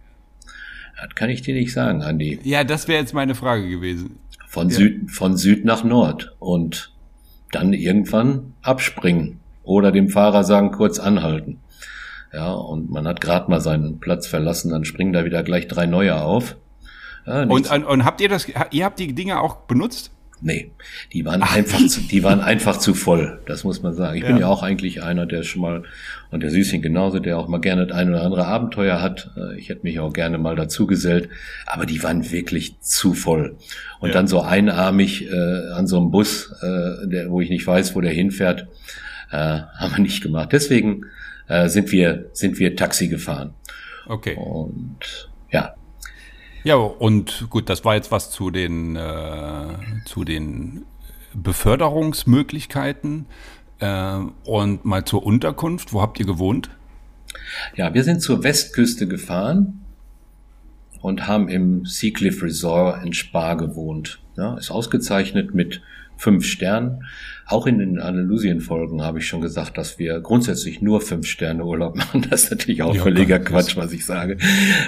[1.00, 2.38] das kann ich dir nicht sagen, Andi.
[2.42, 4.18] Ja, das wäre jetzt meine Frage gewesen.
[4.48, 4.76] Von, ja.
[4.76, 6.92] Süd, von Süd nach Nord und
[7.52, 11.60] dann irgendwann abspringen oder dem Fahrer sagen, kurz anhalten.
[12.32, 15.86] Ja, und man hat gerade mal seinen Platz verlassen, dann springen da wieder gleich drei
[15.86, 16.56] neue auf.
[17.26, 20.10] Ja, und, und, und habt ihr das, ihr habt die Dinge auch benutzt?
[20.42, 20.72] Nee,
[21.14, 21.56] die waren Ach.
[21.56, 24.16] einfach zu, die waren einfach zu voll, das muss man sagen.
[24.16, 24.28] Ich ja.
[24.28, 25.84] bin ja auch eigentlich einer, der schon mal,
[26.30, 29.30] und der Süßchen genauso, der auch mal gerne das ein oder andere Abenteuer hat.
[29.36, 31.30] Äh, ich hätte mich auch gerne mal dazu gesellt,
[31.66, 33.56] aber die waren wirklich zu voll.
[34.00, 34.14] Und ja.
[34.14, 38.02] dann so einarmig äh, an so einem Bus, äh, der, wo ich nicht weiß, wo
[38.02, 38.68] der hinfährt,
[39.30, 40.50] äh, haben wir nicht gemacht.
[40.52, 41.06] Deswegen
[41.48, 43.54] äh, sind wir sind wir Taxi gefahren.
[44.06, 44.36] Okay.
[44.36, 45.74] Und ja.
[46.66, 49.68] Ja, und gut, das war jetzt was zu den äh,
[50.04, 50.84] zu den
[51.32, 53.26] Beförderungsmöglichkeiten
[53.78, 55.92] äh, und mal zur Unterkunft.
[55.92, 56.70] Wo habt ihr gewohnt?
[57.76, 59.84] Ja, wir sind zur Westküste gefahren
[61.02, 64.18] und haben im Seacliff Resort in Spa gewohnt.
[64.36, 65.82] Ja, ist ausgezeichnet mit
[66.16, 67.04] fünf Sternen.
[67.48, 71.94] Auch in den Andalusien-Folgen habe ich schon gesagt, dass wir grundsätzlich nur fünf Sterne Urlaub
[71.96, 72.26] machen.
[72.28, 74.38] Das ist natürlich auch ja, völliger Quatsch, was ich sage.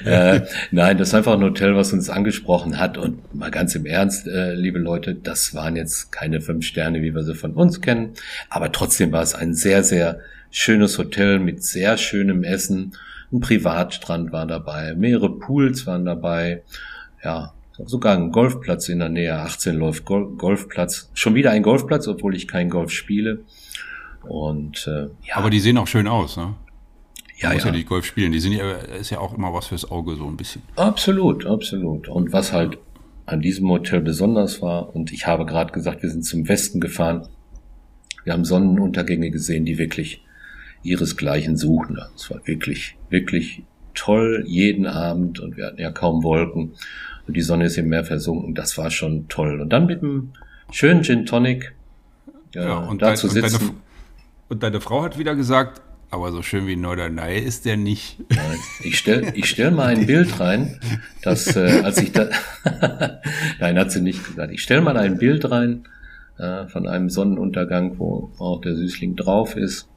[0.05, 0.41] äh,
[0.73, 2.99] nein, das ist einfach ein Hotel, was uns angesprochen hat.
[2.99, 7.15] Und mal ganz im Ernst, äh, liebe Leute, das waren jetzt keine fünf Sterne, wie
[7.15, 8.15] wir sie von uns kennen.
[8.51, 10.19] Aber trotzdem war es ein sehr, sehr
[10.51, 12.97] schönes Hotel mit sehr schönem Essen.
[13.33, 16.63] Ein Privatstrand war dabei, mehrere Pools waren dabei.
[17.23, 17.53] Ja,
[17.87, 21.11] sogar ein Golfplatz in der Nähe, 18 läuft Golfplatz.
[21.15, 23.45] Schon wieder ein Golfplatz, obwohl ich kein Golf spiele.
[24.23, 25.37] Und äh, ja.
[25.37, 26.55] Aber die sehen auch schön aus, ne?
[27.37, 27.67] Ja, muss ja.
[27.67, 28.33] ja nicht Golf spielen.
[28.33, 30.63] Die sind ja, ist ja auch immer was fürs Auge so ein bisschen.
[30.75, 32.09] Absolut, absolut.
[32.09, 32.79] Und was halt
[33.27, 37.29] an diesem Hotel besonders war, und ich habe gerade gesagt, wir sind zum Westen gefahren.
[38.25, 40.25] Wir haben Sonnenuntergänge gesehen, die wirklich
[40.83, 41.99] ihresgleichen suchen.
[42.17, 43.63] Es war wirklich, wirklich
[43.95, 46.75] toll jeden Abend und wir hatten ja kaum Wolken
[47.29, 48.55] und die Sonne ist im Meer versunken.
[48.55, 49.61] Das war schon toll.
[49.61, 50.33] Und dann mit einem
[50.73, 51.75] schönen Gin Tonic
[52.55, 53.55] äh, ja, und da dein, zu sitzen.
[53.55, 53.75] Und deine,
[54.49, 58.17] und deine, Frau hat wieder gesagt, aber so schön wie Norderney ist der nicht.
[58.83, 60.81] Ich stell, ich stell mal ein Bild rein,
[61.23, 62.31] dass äh, als ich da,
[63.61, 64.51] nein, hat sie nicht gesagt.
[64.53, 65.85] Ich stell mal ein Bild rein,
[66.39, 69.89] äh, von einem Sonnenuntergang, wo auch der Süßling drauf ist.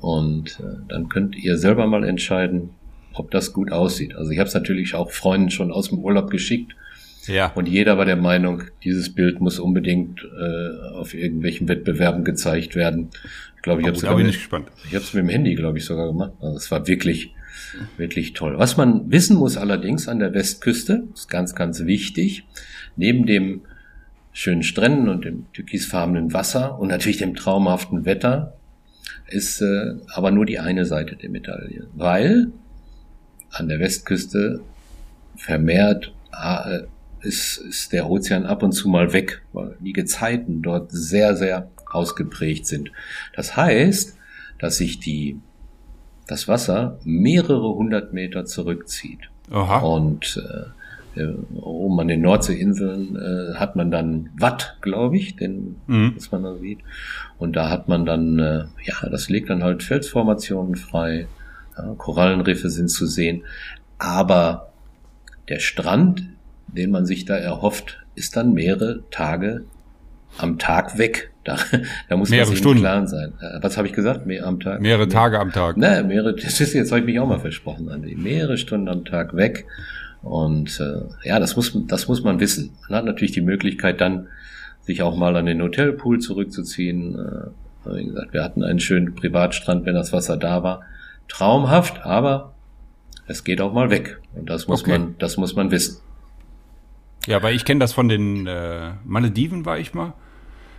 [0.00, 2.70] Und äh, dann könnt ihr selber mal entscheiden,
[3.14, 4.14] ob das gut aussieht.
[4.14, 6.74] Also ich habe es natürlich auch Freunden schon aus dem Urlaub geschickt.
[7.26, 7.52] Ja.
[7.54, 13.10] Und jeder war der Meinung, dieses Bild muss unbedingt äh, auf irgendwelchen Wettbewerben gezeigt werden.
[13.56, 15.84] Ich glaube, ich habe es oh, ich Ich habe es mit dem Handy, glaube ich,
[15.84, 16.32] sogar gemacht.
[16.40, 17.34] Also es war wirklich,
[17.96, 18.58] wirklich toll.
[18.58, 22.44] Was man wissen muss allerdings an der Westküste, ist ganz, ganz wichtig,
[22.96, 23.62] neben dem
[24.32, 28.54] schönen Stränden und dem türkisfarbenen Wasser und natürlich dem traumhaften Wetter,
[29.28, 31.86] ist äh, aber nur die eine Seite der Medaille.
[31.94, 32.48] Weil
[33.52, 34.60] an der Westküste
[35.36, 36.80] vermehrt äh,
[37.20, 41.70] ist, ist der Ozean ab und zu mal weg, weil die Gezeiten dort sehr, sehr
[41.90, 42.90] ausgeprägt sind.
[43.34, 44.16] Das heißt,
[44.58, 45.38] dass sich die,
[46.26, 49.30] das Wasser mehrere hundert Meter zurückzieht.
[49.50, 49.78] Aha.
[49.78, 50.40] Und
[51.16, 56.14] äh, äh oben an den Nordseeinseln äh, hat man dann Watt, glaube ich, den, mhm.
[56.16, 56.80] was man da sieht.
[57.38, 61.26] Und da hat man dann, äh, ja, das legt dann halt Felsformationen frei.
[61.76, 63.44] Ja, Korallenriffe sind zu sehen.
[63.98, 64.72] Aber
[65.48, 66.24] der Strand,
[66.68, 69.64] den man sich da erhofft, ist dann mehrere Tage
[70.38, 71.28] am Tag weg.
[71.44, 71.56] Da,
[72.08, 72.78] da muss mehrere man sich Stunden.
[72.78, 73.32] im Klaren sein.
[73.40, 74.26] Äh, was habe ich gesagt?
[74.26, 74.80] Mehr am Tag?
[74.80, 75.76] Mehrere Tage am Tag.
[75.76, 78.14] Ne, mehrere, das ist jetzt habe ich mich auch mal versprochen, Andi.
[78.14, 79.66] Mehrere Stunden am Tag weg.
[80.22, 82.70] Und äh, ja, das muss, das muss man wissen.
[82.88, 84.28] Man hat natürlich die Möglichkeit dann,
[84.82, 87.18] sich auch mal an den Hotelpool zurückzuziehen.
[87.18, 90.82] Äh, wie gesagt, wir hatten einen schönen Privatstrand, wenn das Wasser da war.
[91.28, 92.54] Traumhaft, aber
[93.26, 94.20] es geht auch mal weg.
[94.34, 94.98] Und das muss okay.
[94.98, 96.00] man, das muss man wissen.
[97.26, 100.14] Ja, weil ich kenne das von den äh, Malediven war ich mal.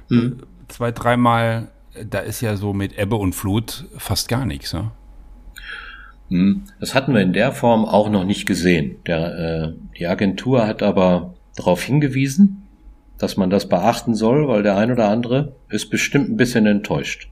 [0.09, 0.43] Hm.
[0.67, 1.69] Zwei, dreimal,
[2.09, 4.91] da ist ja so mit Ebbe und Flut fast gar nichts, ne?
[6.29, 6.63] Hm.
[6.79, 8.97] Das hatten wir in der Form auch noch nicht gesehen.
[9.07, 12.63] Der, äh, die Agentur hat aber darauf hingewiesen,
[13.17, 17.29] dass man das beachten soll, weil der ein oder andere ist bestimmt ein bisschen enttäuscht.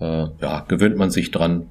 [0.00, 1.66] Äh, ja, gewöhnt man sich dran.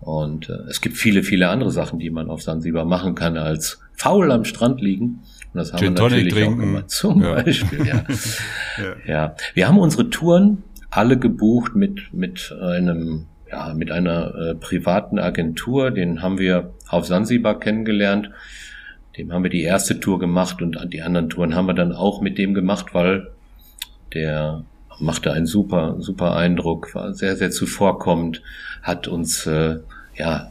[0.00, 3.80] Und äh, es gibt viele, viele andere Sachen, die man auf Sansibar machen kann, als
[3.92, 5.22] faul am Strand liegen.
[5.52, 6.54] Und das haben Gin wir natürlich trinken.
[6.54, 6.90] auch gemacht.
[6.90, 7.34] Zum ja.
[7.34, 8.04] Beispiel, ja.
[8.78, 8.96] ja.
[9.06, 9.36] ja.
[9.54, 15.90] Wir haben unsere Touren alle gebucht mit, mit einem, ja, mit einer äh, privaten Agentur.
[15.90, 18.30] Den haben wir auf Sansibar kennengelernt.
[19.16, 22.20] Dem haben wir die erste Tour gemacht und die anderen Touren haben wir dann auch
[22.20, 23.28] mit dem gemacht, weil
[24.12, 24.62] der
[24.98, 28.42] machte einen super, super Eindruck, war sehr, sehr zuvorkommend,
[28.82, 29.78] hat uns äh,
[30.16, 30.50] ja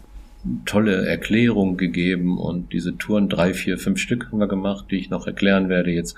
[0.66, 5.10] tolle Erklärung gegeben und diese Touren, drei, vier, fünf Stück haben wir gemacht, die ich
[5.10, 6.16] noch erklären werde jetzt,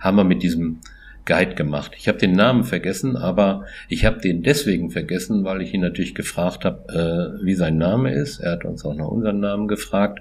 [0.00, 0.80] haben wir mit diesem
[1.28, 1.92] Guide gemacht.
[1.98, 6.14] Ich habe den Namen vergessen, aber ich habe den deswegen vergessen, weil ich ihn natürlich
[6.14, 8.40] gefragt habe, äh, wie sein Name ist.
[8.40, 10.20] Er hat uns auch noch unseren Namen gefragt.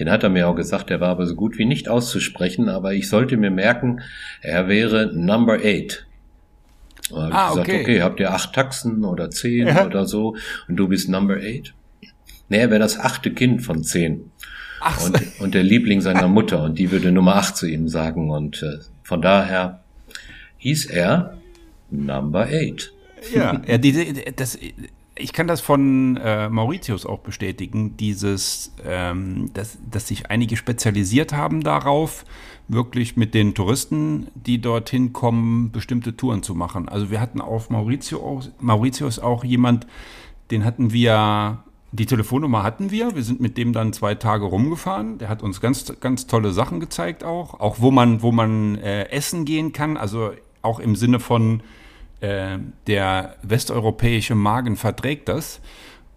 [0.00, 2.92] Den hat er mir auch gesagt, der war aber so gut wie nicht auszusprechen, aber
[2.94, 4.00] ich sollte mir merken,
[4.42, 6.06] er wäre Number Eight.
[7.10, 7.82] Da habe ah, gesagt, okay.
[7.82, 9.86] okay, habt ihr acht Taxen oder zehn ja.
[9.86, 10.36] oder so
[10.68, 11.74] und du bist Number Eight?
[12.48, 14.30] Nee, er wäre das achte Kind von zehn.
[14.80, 15.04] Ach.
[15.04, 18.62] Und, und der Liebling seiner Mutter und die würde Nummer acht zu ihm sagen und
[18.62, 19.80] äh, von daher
[20.58, 21.36] hieß er
[21.90, 22.92] Number Eight.
[23.34, 24.58] Ja, ja die, das,
[25.20, 31.32] ich kann das von äh, Mauritius auch bestätigen, dieses, ähm, dass, dass sich einige spezialisiert
[31.32, 32.24] haben darauf,
[32.72, 36.88] wirklich mit den Touristen, die dorthin kommen, bestimmte Touren zu machen.
[36.88, 39.86] Also wir hatten auf Mauritius, Mauritius auch jemand,
[40.50, 45.18] den hatten wir, die Telefonnummer hatten wir, wir sind mit dem dann zwei Tage rumgefahren,
[45.18, 49.08] der hat uns ganz, ganz tolle Sachen gezeigt auch, auch wo man, wo man äh,
[49.10, 50.30] essen gehen kann, also
[50.62, 51.62] auch im Sinne von,
[52.20, 55.60] äh, der westeuropäische Magen verträgt das.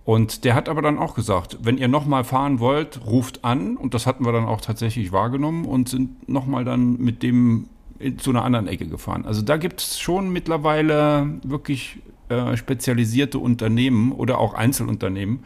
[0.05, 3.77] Und der hat aber dann auch gesagt, wenn ihr nochmal fahren wollt, ruft an.
[3.77, 7.69] Und das hatten wir dann auch tatsächlich wahrgenommen und sind nochmal dann mit dem
[8.17, 9.25] zu einer anderen Ecke gefahren.
[9.25, 15.39] Also da gibt es schon mittlerweile wirklich äh, spezialisierte Unternehmen oder auch Einzelunternehmen,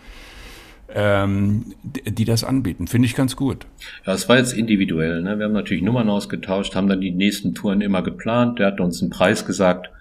[0.90, 2.88] ähm, die das anbieten.
[2.88, 3.68] Finde ich ganz gut.
[4.06, 5.22] Ja, es war jetzt individuell.
[5.22, 5.38] Ne?
[5.38, 8.58] Wir haben natürlich Nummern ausgetauscht, haben dann die nächsten Touren immer geplant.
[8.58, 9.92] Der hat uns einen Preis gesagt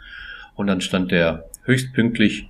[0.54, 2.48] und dann stand der höchst pünktlich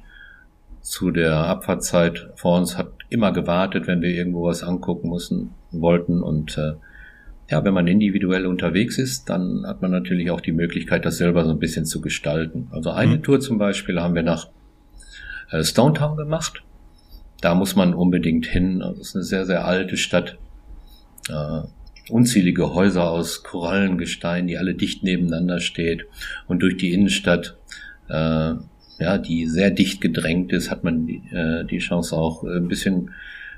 [0.87, 6.23] zu der Abfahrtzeit vor uns, hat immer gewartet, wenn wir irgendwo was angucken mussten, wollten.
[6.23, 6.75] Und äh,
[7.51, 11.45] ja, wenn man individuell unterwegs ist, dann hat man natürlich auch die Möglichkeit, das selber
[11.45, 12.69] so ein bisschen zu gestalten.
[12.71, 13.25] Also eine mhm.
[13.25, 14.49] Tour zum Beispiel haben wir nach
[15.51, 16.63] äh, Stone Town gemacht.
[17.41, 18.81] Da muss man unbedingt hin.
[18.81, 20.39] Also es ist eine sehr, sehr alte Stadt.
[21.29, 21.63] Äh,
[22.09, 26.07] unzählige Häuser aus Korallengestein, die alle dicht nebeneinander steht.
[26.47, 27.57] Und durch die Innenstadt
[28.09, 28.55] äh,
[28.99, 32.69] ja, die sehr dicht gedrängt ist, hat man die, äh, die Chance auch äh, ein
[32.69, 33.11] bisschen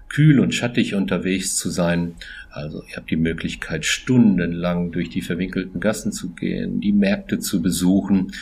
[0.08, 2.14] kühl und schattig unterwegs zu sein.
[2.50, 7.62] Also ihr habt die Möglichkeit, stundenlang durch die verwinkelten Gassen zu gehen, die Märkte zu
[7.62, 8.32] besuchen,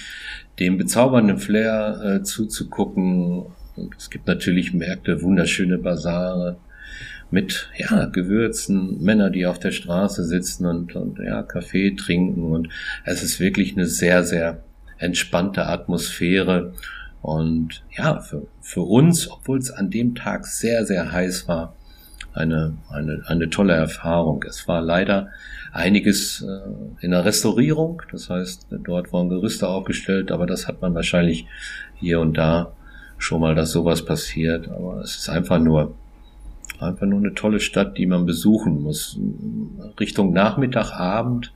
[0.59, 3.47] dem bezaubernden Flair äh, zuzugucken.
[3.77, 6.57] Und es gibt natürlich Märkte, wunderschöne Basare
[7.31, 12.45] mit ja, Gewürzen, Männer, die auf der Straße sitzen und, und ja, Kaffee trinken.
[12.45, 12.69] Und
[13.05, 14.63] es ist wirklich eine sehr, sehr
[14.99, 16.73] entspannte Atmosphäre.
[17.23, 21.75] Und ja, für, für uns, obwohl es an dem Tag sehr, sehr heiß war,
[22.37, 24.45] eine, eine, eine tolle Erfahrung.
[24.47, 25.29] Es war leider
[25.73, 30.95] einiges äh, in der Restaurierung, das heißt, dort wurden Gerüste aufgestellt, aber das hat man
[30.95, 31.47] wahrscheinlich
[31.95, 32.73] hier und da
[33.19, 34.69] schon mal, dass sowas passiert.
[34.69, 35.95] Aber es ist einfach nur,
[36.79, 39.19] einfach nur eine tolle Stadt, die man besuchen muss.
[39.99, 41.53] Richtung Nachmittag, Abend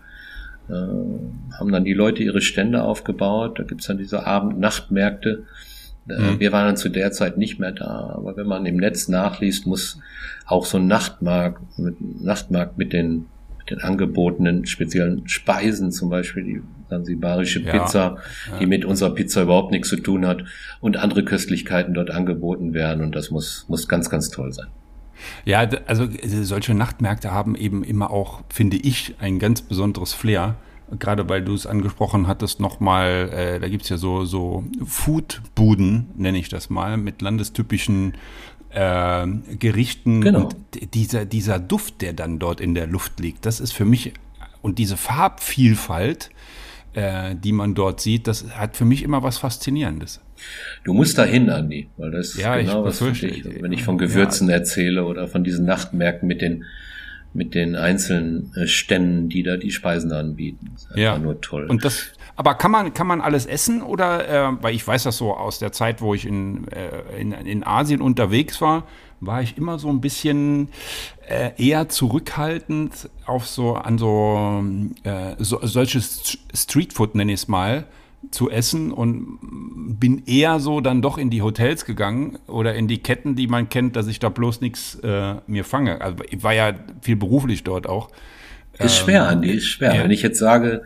[0.70, 3.58] äh, haben dann die Leute ihre Stände aufgebaut.
[3.58, 5.44] Da gibt's dann diese Abend-Nachtmärkte.
[6.08, 6.40] Äh, mhm.
[6.40, 9.66] Wir waren dann zu der Zeit nicht mehr da, aber wenn man im Netz nachliest,
[9.66, 9.98] muss
[10.46, 13.26] auch so ein Nachtmarkt mit, Nachtmarkt mit den,
[13.58, 17.72] mit den angebotenen speziellen Speisen, zum Beispiel die sansibarische ja.
[17.72, 18.18] Pizza,
[18.60, 20.44] die mit unserer Pizza überhaupt nichts zu tun hat,
[20.80, 23.04] und andere Köstlichkeiten dort angeboten werden.
[23.04, 24.66] Und das muss, muss ganz, ganz toll sein.
[25.44, 26.08] Ja, also
[26.42, 30.56] solche Nachtmärkte haben eben immer auch, finde ich, ein ganz besonderes Flair
[30.98, 36.38] gerade weil du es angesprochen hattest, nochmal, äh, da gibt's ja so, so Foodbuden, nenne
[36.38, 38.14] ich das mal, mit landestypischen
[38.70, 39.26] äh,
[39.58, 40.20] Gerichten.
[40.20, 40.44] Genau.
[40.44, 40.56] Und
[40.94, 44.12] dieser, dieser Duft, der dann dort in der Luft liegt, das ist für mich,
[44.62, 46.30] und diese Farbvielfalt,
[46.95, 50.20] äh, die man dort sieht, das hat für mich immer was Faszinierendes.
[50.84, 53.45] Du musst dahin, Andi, weil das ja, ist genau was für dich.
[53.61, 54.55] Wenn ich von Gewürzen ja.
[54.55, 56.64] erzähle oder von diesen Nachtmärkten mit den
[57.32, 60.70] mit den einzelnen äh, Ständen, die da die Speisen anbieten.
[60.72, 61.66] Das ist ja, nur toll.
[61.68, 65.16] Und das, aber kann man, kann man alles essen oder, äh, weil ich weiß das
[65.16, 68.86] so aus der Zeit, wo ich in, äh, in, in Asien unterwegs war,
[69.20, 70.68] war ich immer so ein bisschen
[71.28, 74.64] äh, eher zurückhaltend auf so, an so,
[75.04, 77.86] äh, so solches Streetfood, nenne ich es mal,
[78.30, 79.38] zu essen und
[79.98, 83.68] bin eher so dann doch in die Hotels gegangen oder in die Ketten, die man
[83.68, 86.00] kennt, dass ich da bloß nichts äh, mir fange.
[86.00, 88.10] Also ich war ja viel beruflich dort auch.
[88.78, 89.94] Ist schwer, ähm, Andi, ist schwer.
[89.94, 90.04] Ja.
[90.04, 90.82] Wenn ich jetzt sage,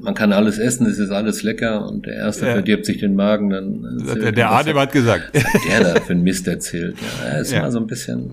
[0.00, 2.52] man kann alles essen, es ist alles lecker und der Erste ja.
[2.52, 4.02] verdirbt sich den Magen, dann...
[4.20, 5.34] Der, der Adem hat gesagt.
[5.68, 6.96] Der da für einen Mist erzählt?
[7.24, 7.60] Ja, ist ja.
[7.60, 8.30] immer so ein bisschen...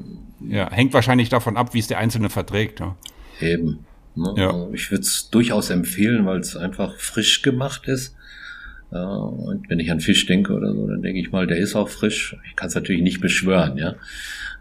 [0.47, 2.79] Ja, hängt wahrscheinlich davon ab, wie es der Einzelne verträgt.
[2.79, 2.95] Ja.
[3.39, 3.85] Eben.
[4.15, 4.33] Ne?
[4.37, 4.67] Ja.
[4.73, 8.15] Ich würde es durchaus empfehlen, weil es einfach frisch gemacht ist.
[8.91, 11.75] Ja, und wenn ich an Fisch denke oder so, dann denke ich mal, der ist
[11.75, 12.35] auch frisch.
[12.49, 13.95] Ich kann es natürlich nicht beschwören, ja.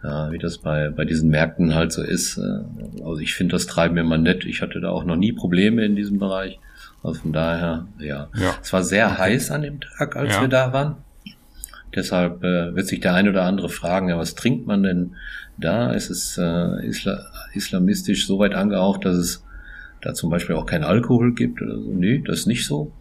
[0.02, 0.32] Ja.
[0.32, 2.38] Wie das bei, bei diesen Märkten halt so ist.
[2.38, 4.44] Äh, also ich finde das Treiben immer nett.
[4.44, 6.58] Ich hatte da auch noch nie Probleme in diesem Bereich.
[7.02, 8.28] Also von daher, ja.
[8.36, 8.54] ja.
[8.62, 9.18] Es war sehr okay.
[9.18, 10.40] heiß an dem Tag, als ja.
[10.40, 10.96] wir da waren.
[11.94, 15.16] Deshalb äh, wird sich der ein oder andere fragen, ja, was trinkt man denn
[15.56, 15.92] da?
[15.92, 19.44] Ist es äh, isla islamistisch so weit angehaucht, dass es
[20.00, 21.92] da zum Beispiel auch kein Alkohol gibt oder so?
[21.92, 22.92] Nee, das ist nicht so.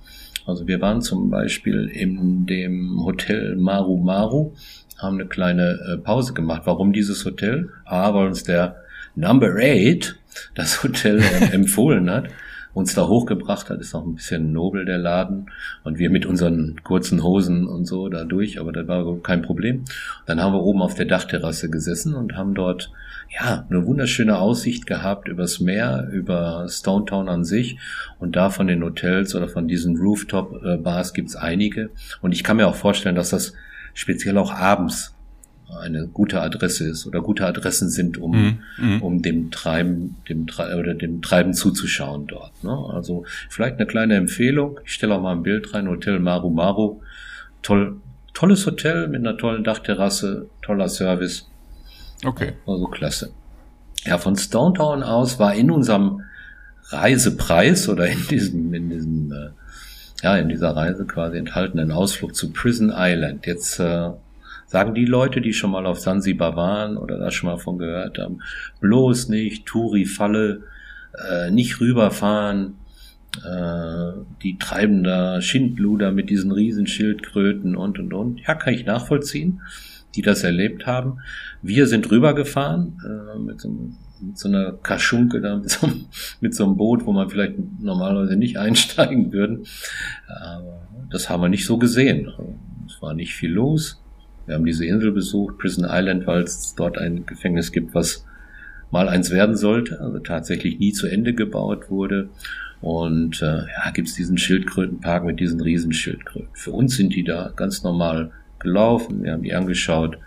[0.46, 4.54] Also wir waren zum Beispiel in dem Hotel Maru Maru,
[5.02, 6.64] haben eine kleine äh, Pause gemacht.
[6.66, 7.70] Warum dieses Hotel?
[7.86, 8.78] A, weil uns der
[9.16, 10.18] Number 8
[10.56, 12.30] das Hotel äh, empfohlen hat
[12.74, 13.80] uns da hochgebracht hat.
[13.80, 15.52] Ist auch ein bisschen nobel, der Laden.
[15.84, 19.86] Und wir mit unseren kurzen Hosen und so da durch, aber das war kein Problem.
[20.26, 22.92] Dann haben wir oben auf der Dachterrasse gesessen und haben dort,
[23.30, 27.78] ja, eine wunderschöne Aussicht gehabt übers Meer, über Stone Town an sich.
[28.18, 31.92] Und da von den Hotels oder von diesen Rooftop-Bars gibt's einige.
[32.22, 33.54] Und ich kann mir auch vorstellen, dass das
[33.94, 35.14] speziell auch abends
[35.78, 38.58] eine gute Adresse ist oder gute Adressen sind, um, mhm.
[38.78, 39.02] mhm.
[39.02, 42.64] um dem Treiben, dem oder dem Treiben zuzuschauen dort.
[42.64, 42.72] Ne?
[42.72, 44.80] Also vielleicht eine kleine Empfehlung.
[44.86, 45.88] Ich stelle auch mal ein Bild rein.
[45.88, 47.02] Hotel Maru Maru.
[47.62, 47.98] Toll,
[48.34, 51.48] tolles Hotel mit einer tollen Dachterrasse, toller Service.
[52.26, 52.54] Okay.
[52.66, 53.32] Also klasse.
[54.06, 56.22] Ja, von Stone Town aus war in unserem
[56.90, 59.50] Reisepreis oder in diesem, in diesem, äh,
[60.24, 63.46] ja, in dieser Reise quasi enthalten ein Ausflug zu Prison Island.
[63.46, 64.10] Jetzt äh,
[64.68, 68.18] sagen die Leute, die schon mal auf Sansibar waren oder da schon mal von gehört
[68.18, 68.42] haben,
[68.82, 70.64] bloß nicht, Touri-Falle,
[71.30, 72.76] äh, nicht rüberfahren,
[73.38, 74.12] äh,
[74.44, 78.42] die treiben da Schindluder mit diesen Riesenschildkröten und und und.
[78.42, 79.62] Ja, kann ich nachvollziehen,
[80.16, 81.20] die das erlebt haben.
[81.62, 83.70] Wir sind rübergefahren äh, mit so
[84.22, 85.90] mit so einer Kaschunke da, mit so,
[86.42, 89.66] mit so einem Boot, wo man vielleicht normalerweise nicht einsteigen würden.
[90.28, 92.32] Aber das haben wir nicht so gesehen.
[92.88, 94.02] Es war nicht viel los.
[94.46, 98.26] Wir haben diese Insel besucht, Prison Island, weil es dort ein Gefängnis gibt, was
[98.92, 102.30] mal eins werden sollte, also tatsächlich nie zu Ende gebaut wurde.
[102.82, 106.50] Und äh, ja, gibt es diesen Schildkrötenpark mit diesen Riesenschildkröten.
[106.54, 110.18] Für uns sind die da ganz normal gelaufen, wir haben die angeschaut.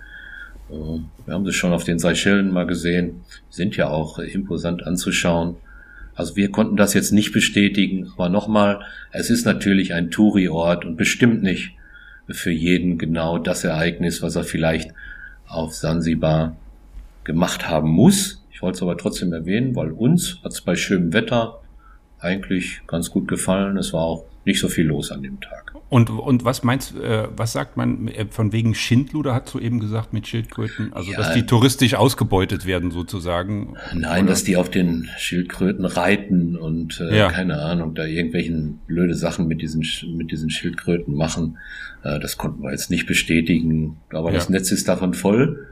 [1.26, 3.20] Wir haben sie schon auf den Seychellen mal gesehen,
[3.50, 5.56] sind ja auch imposant anzuschauen.
[6.14, 10.96] Also wir konnten das jetzt nicht bestätigen, aber nochmal, es ist natürlich ein Touri-Ort und
[10.96, 11.72] bestimmt nicht
[12.28, 14.92] für jeden genau das Ereignis, was er vielleicht
[15.46, 16.56] auf Sansibar
[17.24, 18.42] gemacht haben muss.
[18.50, 21.60] Ich wollte es aber trotzdem erwähnen, weil uns hat es bei schönem Wetter
[22.18, 23.76] eigentlich ganz gut gefallen.
[23.76, 25.71] Es war auch nicht so viel los an dem Tag.
[25.92, 29.78] Und, und was meinst äh, was sagt man äh, von wegen Schindluder, hat du eben
[29.78, 30.90] gesagt, mit Schildkröten?
[30.94, 33.76] Also, ja, dass die touristisch ausgebeutet werden sozusagen?
[33.92, 34.30] Nein, oder?
[34.30, 37.30] dass die auf den Schildkröten reiten und äh, ja.
[37.30, 39.84] keine Ahnung, da irgendwelchen blöde Sachen mit diesen,
[40.16, 41.58] mit diesen Schildkröten machen.
[42.02, 43.98] Äh, das konnten wir jetzt nicht bestätigen.
[44.14, 44.36] Aber ja.
[44.36, 45.66] das Netz ist davon voll.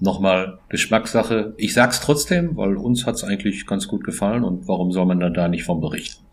[0.00, 1.52] Nochmal Geschmackssache.
[1.58, 5.34] Ich sag's trotzdem, weil uns hat's eigentlich ganz gut gefallen und warum soll man dann
[5.34, 6.24] da nicht vom berichten?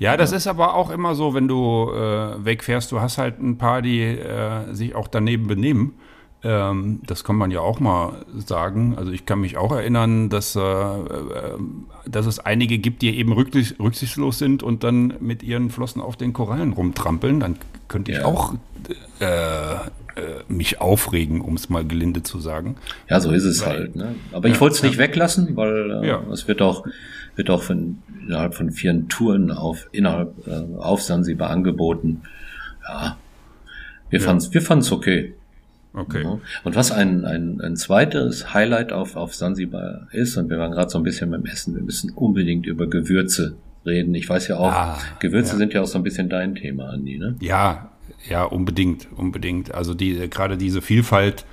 [0.00, 3.58] Ja, das ist aber auch immer so, wenn du äh, wegfährst, du hast halt ein
[3.58, 5.92] paar, die äh, sich auch daneben benehmen.
[6.42, 8.94] Ähm, das kann man ja auch mal sagen.
[8.96, 11.58] Also ich kann mich auch erinnern, dass, äh, äh
[12.06, 16.16] dass es einige gibt, die eben rücksicht, rücksichtslos sind und dann mit ihren Flossen auf
[16.16, 17.38] den Korallen rumtrampeln.
[17.38, 17.56] Dann
[17.88, 18.24] könnte ich ja.
[18.24, 18.54] auch
[19.20, 19.78] äh, äh,
[20.48, 22.76] mich aufregen, um es mal gelinde zu sagen.
[23.10, 23.96] Ja, so ist es weil, halt.
[23.96, 24.14] Ne?
[24.32, 25.00] Aber ich ja, wollte es nicht ja.
[25.00, 26.22] weglassen, weil ja.
[26.32, 26.86] es wird auch
[27.36, 27.98] wird auch von,
[28.30, 32.22] innerhalb von vier Touren auf, innerhalb, äh, auf Sansibar angeboten.
[32.88, 33.16] Ja,
[34.08, 34.24] wir ja.
[34.24, 35.34] fanden's, wir fanden's okay.
[35.92, 36.22] Okay.
[36.22, 36.38] Ja.
[36.62, 40.88] Und was ein, ein, ein zweites Highlight auf, auf Sansibar ist, und wir waren gerade
[40.88, 44.14] so ein bisschen beim Essen, wir müssen unbedingt über Gewürze reden.
[44.14, 45.58] Ich weiß ja auch, ah, Gewürze ja.
[45.58, 47.34] sind ja auch so ein bisschen dein Thema, Andi, ne?
[47.40, 47.90] Ja,
[48.28, 49.74] ja, unbedingt, unbedingt.
[49.74, 51.44] Also die, gerade diese Vielfalt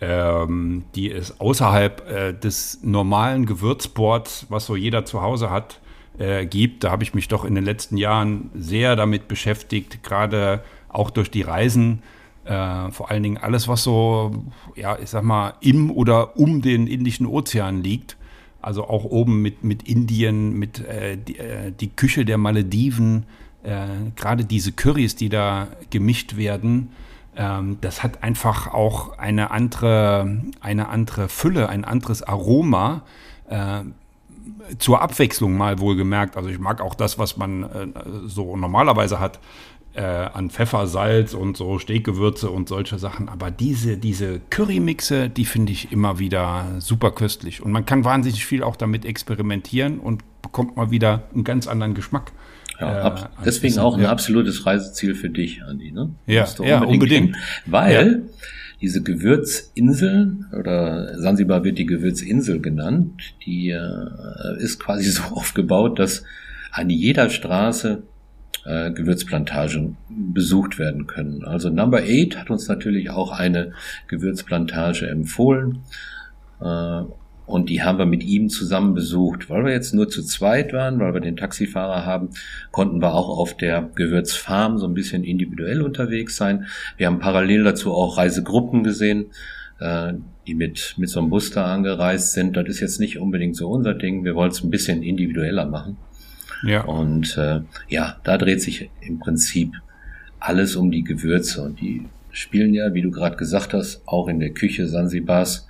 [0.00, 5.80] ähm, die es außerhalb äh, des normalen Gewürzboards, was so jeder zu Hause hat,
[6.18, 6.84] äh, gibt.
[6.84, 11.30] Da habe ich mich doch in den letzten Jahren sehr damit beschäftigt, gerade auch durch
[11.30, 12.02] die Reisen.
[12.44, 14.44] Äh, vor allen Dingen alles, was so,
[14.76, 18.16] ja, ich sag mal, im oder um den Indischen Ozean liegt.
[18.62, 23.26] Also auch oben mit, mit Indien, mit äh, die, äh, die, Küche der Malediven,
[23.62, 23.86] äh,
[24.16, 26.90] gerade diese Currys, die da gemischt werden
[27.36, 33.02] ähm, das hat einfach auch eine andere, eine andere Fülle, ein anderes Aroma.
[34.78, 36.36] Zur Abwechslung mal wohlgemerkt.
[36.36, 37.86] Also ich mag auch das, was man äh,
[38.26, 39.40] so normalerweise hat
[39.96, 43.28] äh, an Pfeffer, Salz und so Steakgewürze und solche Sachen.
[43.28, 47.62] Aber diese, diese Currymixe, die finde ich immer wieder super köstlich.
[47.62, 51.94] Und man kann wahnsinnig viel auch damit experimentieren und bekommt mal wieder einen ganz anderen
[51.94, 52.32] Geschmack.
[52.78, 54.10] Ja, äh, deswegen auch ein ja.
[54.10, 55.92] absolutes Reiseziel für dich, Andi.
[55.92, 56.10] Ne?
[56.26, 57.36] Ja, unbedingt, ja, unbedingt.
[57.64, 58.42] weil ja.
[58.80, 66.24] Diese Gewürzinseln oder Sansibar wird die Gewürzinsel genannt, die äh, ist quasi so aufgebaut, dass
[66.72, 68.02] an jeder Straße
[68.64, 71.44] äh, Gewürzplantagen besucht werden können.
[71.44, 73.72] Also Number 8 hat uns natürlich auch eine
[74.08, 75.78] Gewürzplantage empfohlen.
[76.60, 77.02] Äh,
[77.46, 79.48] und die haben wir mit ihm zusammen besucht.
[79.48, 82.30] Weil wir jetzt nur zu zweit waren, weil wir den Taxifahrer haben,
[82.72, 86.66] konnten wir auch auf der Gewürzfarm so ein bisschen individuell unterwegs sein.
[86.96, 89.26] Wir haben parallel dazu auch Reisegruppen gesehen,
[89.78, 90.14] äh,
[90.46, 92.56] die mit, mit so einem Bus da angereist sind.
[92.56, 94.24] Das ist jetzt nicht unbedingt so unser Ding.
[94.24, 95.96] Wir wollen es ein bisschen individueller machen.
[96.64, 96.82] Ja.
[96.84, 99.72] Und äh, ja, da dreht sich im Prinzip
[100.40, 101.62] alles um die Gewürze.
[101.62, 105.68] Und die spielen ja, wie du gerade gesagt hast, auch in der Küche Sansibars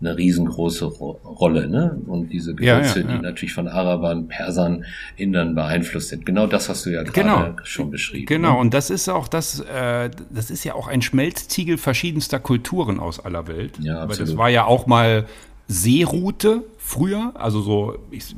[0.00, 1.68] eine riesengroße Ro Rolle.
[1.68, 1.98] Ne?
[2.06, 3.16] Und diese Gewürze, ja, ja, ja.
[3.16, 4.84] die natürlich von Arabern, Persern,
[5.16, 6.26] Indern beeinflusst sind.
[6.26, 7.56] Genau das hast du ja gerade genau.
[7.64, 8.26] schon beschrieben.
[8.26, 8.58] Genau, ne?
[8.58, 13.24] und das ist auch das, äh, das ist ja auch ein Schmelztiegel verschiedenster Kulturen aus
[13.24, 13.78] aller Welt.
[13.80, 14.20] Ja, absolut.
[14.20, 15.26] Aber das war ja auch mal
[15.68, 18.36] Seeroute früher, also so, ich,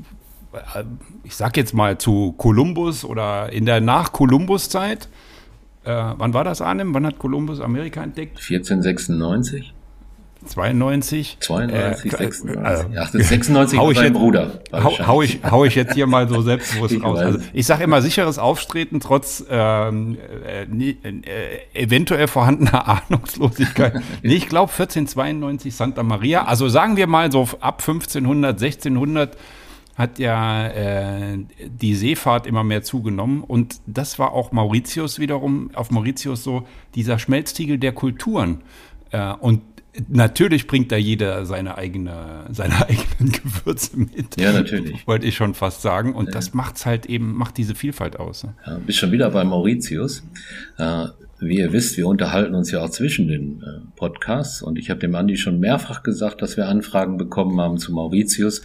[0.53, 0.85] äh,
[1.25, 5.09] ich sag jetzt mal zu Kolumbus oder in der Nach-Kolumbus-Zeit.
[5.85, 6.95] Äh, wann war das, Arnim?
[6.95, 8.39] Wann hat Kolumbus Amerika entdeckt?
[8.39, 9.75] 1496.
[10.47, 11.39] 92.
[11.41, 12.59] 92, äh, 96.
[12.59, 14.61] Also, ja, 96 hau ich jetzt, Bruder.
[14.73, 17.19] Hau, hau, ich, hau ich jetzt hier mal so selbstbewusst ich raus.
[17.19, 20.17] Also ich sage immer sicheres Auftreten trotz ähm,
[20.47, 24.01] äh, äh, eventuell vorhandener Ahnungslosigkeit.
[24.23, 26.45] nee, ich glaube 1492 Santa Maria.
[26.45, 29.37] Also sagen wir mal so ab 1500, 1600
[29.97, 35.91] hat ja äh, die Seefahrt immer mehr zugenommen und das war auch Mauritius wiederum, auf
[35.91, 36.63] Mauritius so
[36.95, 38.63] dieser Schmelztiegel der Kulturen.
[39.11, 39.63] Äh, und
[40.09, 44.41] Natürlich bringt da jeder seine eigene, seine eigenen Gewürze mit.
[44.41, 45.07] Ja, natürlich.
[45.07, 46.15] Wollte ich schon fast sagen.
[46.15, 46.33] Und ja.
[46.33, 48.45] das macht's halt eben, macht diese Vielfalt aus.
[48.45, 48.55] Ne?
[48.67, 50.23] Ja, bist schon wieder bei Mauritius.
[50.77, 51.07] Äh,
[51.41, 54.99] wie ihr wisst, wir unterhalten uns ja auch zwischen den äh, Podcasts und ich habe
[54.99, 58.63] dem Andi schon mehrfach gesagt, dass wir Anfragen bekommen haben zu Mauritius.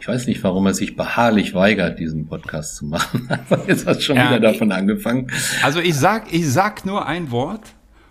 [0.00, 3.26] Ich weiß nicht, warum er sich beharrlich weigert, diesen Podcast zu machen.
[3.50, 5.28] Aber jetzt hat schon ja, wieder davon angefangen.
[5.62, 7.62] Also ich sag, ich sag nur ein Wort: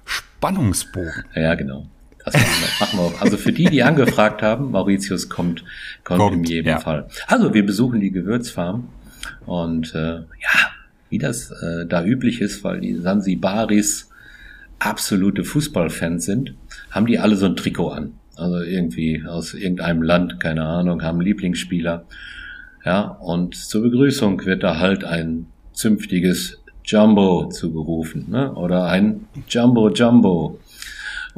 [0.05, 1.26] Spannungsbogen.
[1.36, 1.88] Ja, genau.
[2.26, 2.34] Das
[2.80, 3.22] machen wir auch.
[3.22, 5.63] Also für die, die angefragt haben, Mauritius kommt,
[6.03, 6.80] kommt, kommt in jedem ja.
[6.80, 7.07] Fall.
[7.28, 8.89] Also wir besuchen die Gewürzfarm
[9.45, 10.72] und äh, ja,
[11.09, 14.09] wie das äh, da üblich ist, weil die Sansibaris
[14.80, 16.53] absolute Fußballfans sind,
[16.91, 18.13] haben die alle so ein Trikot an.
[18.36, 22.05] Also irgendwie aus irgendeinem Land, keine Ahnung, haben Lieblingsspieler.
[22.86, 28.53] Ja, und zur Begrüßung wird da halt ein zünftiges Jumbo zugerufen, ne?
[28.53, 30.59] Oder ein Jumbo Jumbo.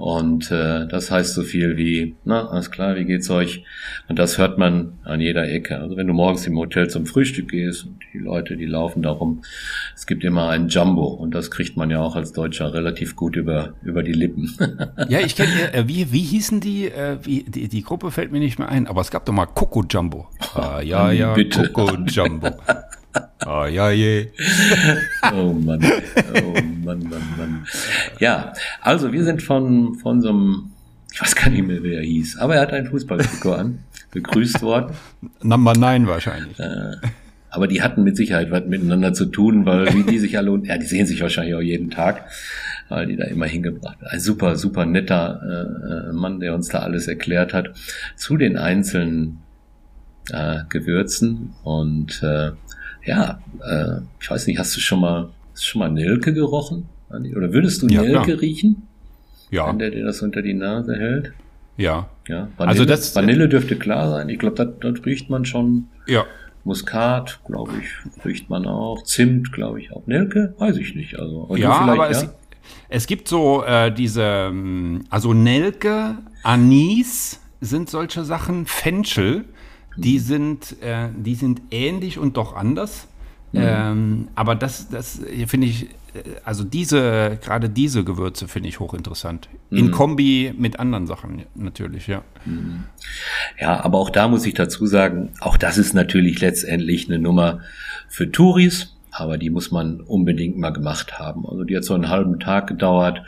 [0.01, 3.63] Und äh, das heißt so viel wie, na, alles klar, wie geht's euch?
[4.07, 5.77] Und das hört man an jeder Ecke.
[5.77, 9.43] Also wenn du morgens im Hotel zum Frühstück gehst und die Leute, die laufen darum,
[9.93, 13.35] es gibt immer ein Jumbo und das kriegt man ja auch als Deutscher relativ gut
[13.35, 14.51] über, über die Lippen.
[15.07, 18.39] ja, ich kenne, äh, wie, wie hießen die, äh, wie, die, die Gruppe fällt mir
[18.39, 20.27] nicht mehr ein, aber es gab doch mal Coco Jumbo.
[20.55, 21.69] Ah, ja, ja, Bitte.
[21.71, 22.49] Coco Jumbo.
[23.39, 24.27] Ah, ja, je.
[25.33, 26.53] oh Mann, oh
[26.85, 27.67] Mann, Mann, Mann.
[28.19, 30.71] Ja, also wir sind von, von so einem,
[31.11, 33.79] ich weiß gar nicht mehr, wer er hieß, aber er hat ein Fußballtrikot an,
[34.11, 34.95] begrüßt worden.
[35.41, 36.59] Number 9 wahrscheinlich.
[36.59, 36.95] Äh,
[37.49, 40.77] aber die hatten mit Sicherheit was miteinander zu tun, weil wie die sich alle, ja,
[40.77, 42.23] die sehen sich wahrscheinlich auch jeden Tag,
[42.87, 47.07] weil die da immer hingebracht Ein super, super netter äh, Mann, der uns da alles
[47.07, 47.71] erklärt hat
[48.15, 49.39] zu den einzelnen
[50.31, 52.51] äh, Gewürzen und äh,
[53.05, 56.89] ja, äh, ich weiß nicht, hast du schon mal, hast schon mal Nelke gerochen?
[57.09, 58.41] Oder würdest du ja, Nelke klar.
[58.41, 58.87] riechen?
[59.49, 59.67] Ja.
[59.67, 61.33] Wenn der dir das unter die Nase hält?
[61.77, 62.09] Ja.
[62.27, 62.47] Ja.
[62.57, 64.29] Vanille, also das, Vanille dürfte klar sein.
[64.29, 65.87] Ich glaube, das, das riecht man schon.
[66.07, 66.25] Ja.
[66.63, 69.03] Muskat, glaube ich, riecht man auch.
[69.03, 70.05] Zimt, glaube ich auch.
[70.05, 71.19] Nelke, weiß ich nicht.
[71.19, 72.11] Also, ja, aber ja?
[72.11, 72.27] Es,
[72.87, 79.45] es gibt so äh, diese, ähm, also Nelke, Anis sind solche Sachen, Fenchel
[79.95, 83.07] die sind, äh, die sind ähnlich und doch anders.
[83.51, 83.61] Mhm.
[83.61, 85.83] Ähm, aber das, das finde ich,
[86.13, 89.49] äh, also diese, gerade diese Gewürze finde ich hochinteressant.
[89.69, 89.77] Mhm.
[89.77, 92.23] In Kombi mit anderen Sachen natürlich, ja.
[92.45, 92.85] Mhm.
[93.59, 97.59] Ja, aber auch da muss ich dazu sagen, auch das ist natürlich letztendlich eine Nummer
[98.07, 101.45] für Touris, aber die muss man unbedingt mal gemacht haben.
[101.45, 103.21] Also die hat so einen halben Tag gedauert.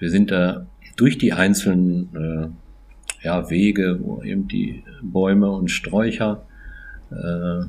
[0.00, 0.66] Wir sind da
[0.96, 2.48] durch die einzelnen äh,
[3.22, 6.46] ja, Wege, wo eben die Bäume und Sträucher
[7.10, 7.64] äh,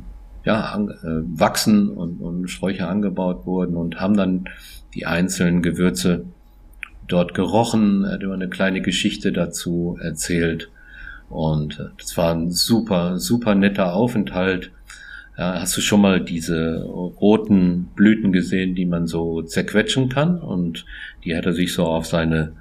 [0.45, 4.45] ja, an, äh, wachsen und, und Sträucher angebaut wurden und haben dann
[4.93, 6.25] die einzelnen Gewürze
[7.07, 10.69] dort gerochen, er hat immer eine kleine Geschichte dazu erzählt.
[11.29, 14.71] Und äh, das war ein super, super netter Aufenthalt.
[15.37, 20.39] Ja, hast du schon mal diese roten Blüten gesehen, die man so zerquetschen kann?
[20.39, 20.85] Und
[21.23, 22.53] die hat er sich so auf seine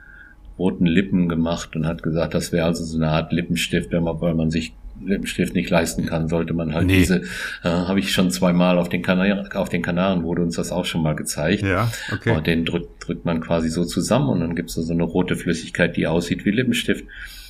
[0.59, 4.21] roten Lippen gemacht und hat gesagt, das wäre also so eine Art Lippenstift, wenn man,
[4.21, 6.99] weil man sich Lippenstift nicht leisten kann, sollte man halt nee.
[6.99, 7.23] diese,
[7.63, 10.85] äh, habe ich schon zweimal auf den Kanaren, auf den Kanaren wurde uns das auch
[10.85, 11.63] schon mal gezeigt.
[11.63, 12.37] Ja, okay.
[12.37, 15.37] Und den drückt, drückt man quasi so zusammen und dann gibt's da so eine rote
[15.37, 17.05] Flüssigkeit, die aussieht wie Lippenstift.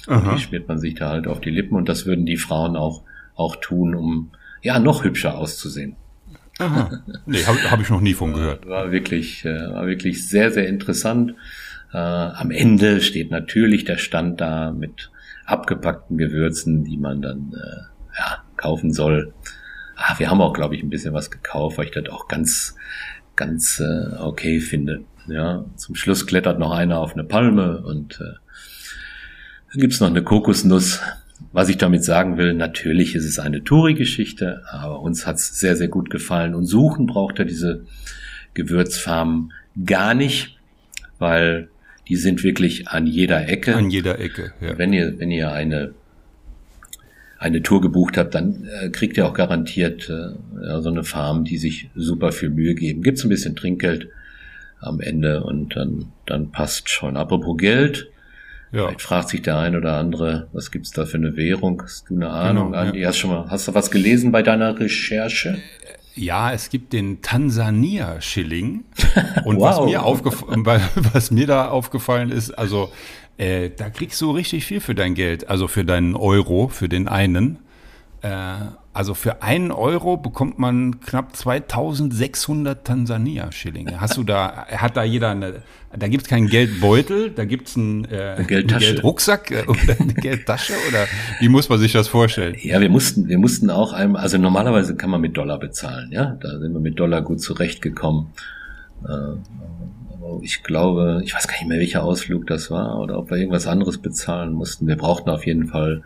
[0.06, 2.76] Und die schmiert man sich da halt auf die Lippen und das würden die Frauen
[2.76, 3.02] auch,
[3.34, 4.30] auch tun, um
[4.62, 5.96] ja noch hübscher auszusehen.
[6.58, 7.02] Aha.
[7.26, 8.66] Nee, habe hab ich noch nie von gehört.
[8.66, 11.34] War wirklich, äh, war wirklich sehr, sehr interessant.
[11.92, 15.10] Äh, am Ende steht natürlich der Stand da mit
[15.46, 19.32] abgepackten Gewürzen, die man dann äh, ja, kaufen soll.
[19.96, 22.76] Ah, wir haben auch, glaube ich, ein bisschen was gekauft, weil ich das auch ganz,
[23.36, 25.04] ganz äh, okay finde.
[25.26, 28.38] Ja, zum Schluss klettert noch einer auf eine Palme und äh,
[29.72, 31.00] dann gibt's noch eine Kokosnuss.
[31.52, 35.88] Was ich damit sagen will, natürlich ist es eine Touri-Geschichte, aber uns hat's sehr, sehr
[35.88, 36.54] gut gefallen.
[36.54, 37.84] Und suchen braucht er diese
[38.54, 39.52] Gewürzfarmen
[39.84, 40.58] gar nicht,
[41.18, 41.68] weil
[42.08, 43.76] die sind wirklich an jeder Ecke.
[43.76, 44.78] An jeder Ecke, ja.
[44.78, 45.94] Wenn ihr, wenn ihr eine,
[47.38, 51.58] eine Tour gebucht habt, dann äh, kriegt ihr auch garantiert äh, so eine Farm, die
[51.58, 53.02] sich super viel Mühe geben.
[53.02, 54.08] Gibt's ein bisschen Trinkgeld
[54.80, 57.16] am Ende und dann, dann passt schon.
[57.16, 58.10] Apropos Geld,
[58.70, 58.84] ja.
[58.84, 61.80] Vielleicht fragt sich der ein oder andere, was gibt's da für eine Währung?
[61.82, 63.00] Hast du eine Ahnung, genau, Andi?
[63.00, 63.08] Ja.
[63.08, 65.58] Hast, schon mal, hast du was gelesen bei deiner Recherche?
[66.18, 68.84] Ja, es gibt den Tansania-Schilling.
[69.44, 69.62] Und wow.
[69.62, 70.02] was, mir
[71.12, 72.90] was mir da aufgefallen ist, also
[73.36, 77.08] äh, da kriegst du richtig viel für dein Geld, also für deinen Euro, für den
[77.08, 77.58] einen.
[78.22, 78.56] Äh,
[78.98, 84.00] also für einen Euro bekommt man knapp 2600 Tansania-Schillinge.
[84.00, 85.62] Hast du da, hat da jeder eine,
[85.96, 88.86] da gibt's keinen Geldbeutel, da gibt's einen, äh, eine Geldtasche.
[88.86, 91.06] einen Geldrucksack äh, oder eine Geldtasche oder
[91.38, 92.56] wie muss man sich das vorstellen?
[92.60, 96.36] Ja, wir mussten, wir mussten auch einmal, also normalerweise kann man mit Dollar bezahlen, ja,
[96.40, 98.32] da sind wir mit Dollar gut zurechtgekommen.
[99.04, 103.30] Äh, aber ich glaube, ich weiß gar nicht mehr, welcher Ausflug das war oder ob
[103.30, 104.88] wir irgendwas anderes bezahlen mussten.
[104.88, 106.02] Wir brauchten auf jeden Fall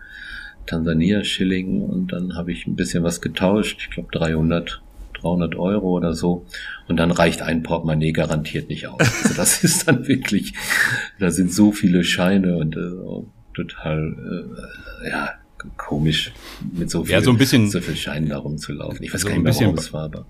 [0.66, 3.78] Tansania-Schilling und dann habe ich ein bisschen was getauscht.
[3.80, 4.80] Ich glaube 300,
[5.20, 6.46] 300 Euro oder so.
[6.88, 9.00] Und dann reicht ein Portemonnaie garantiert nicht aus.
[9.24, 10.54] Also das ist dann wirklich,
[11.18, 14.48] da sind so viele Scheine und äh, total,
[15.04, 15.30] äh, ja,
[15.76, 16.32] komisch,
[16.72, 19.02] mit so viel, ja, so ein bisschen, so viel Scheinen da rumzulaufen.
[19.02, 20.26] Ich weiß so gar nicht mehr, warum es war, aber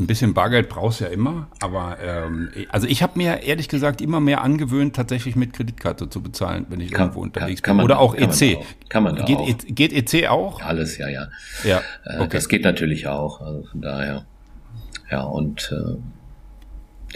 [0.00, 4.00] Ein bisschen Bargeld brauchst du ja immer, aber ähm, also ich habe mir ehrlich gesagt
[4.00, 7.86] immer mehr angewöhnt, tatsächlich mit Kreditkarte zu bezahlen, wenn ich Kann- irgendwo unterwegs kann- kann
[7.86, 7.88] bin.
[7.88, 8.54] man- Oder auch kann man EC.
[8.54, 8.66] da auch.
[8.88, 9.48] Kann man da geht, auch.
[9.48, 10.62] E- geht EC auch?
[10.62, 11.28] alles, ja, ja.
[11.64, 11.82] Ja.
[12.04, 12.28] Äh, Okay.
[12.32, 13.40] Das geht natürlich auch.
[13.42, 14.24] Also von daher.
[15.10, 15.96] Ja, und äh,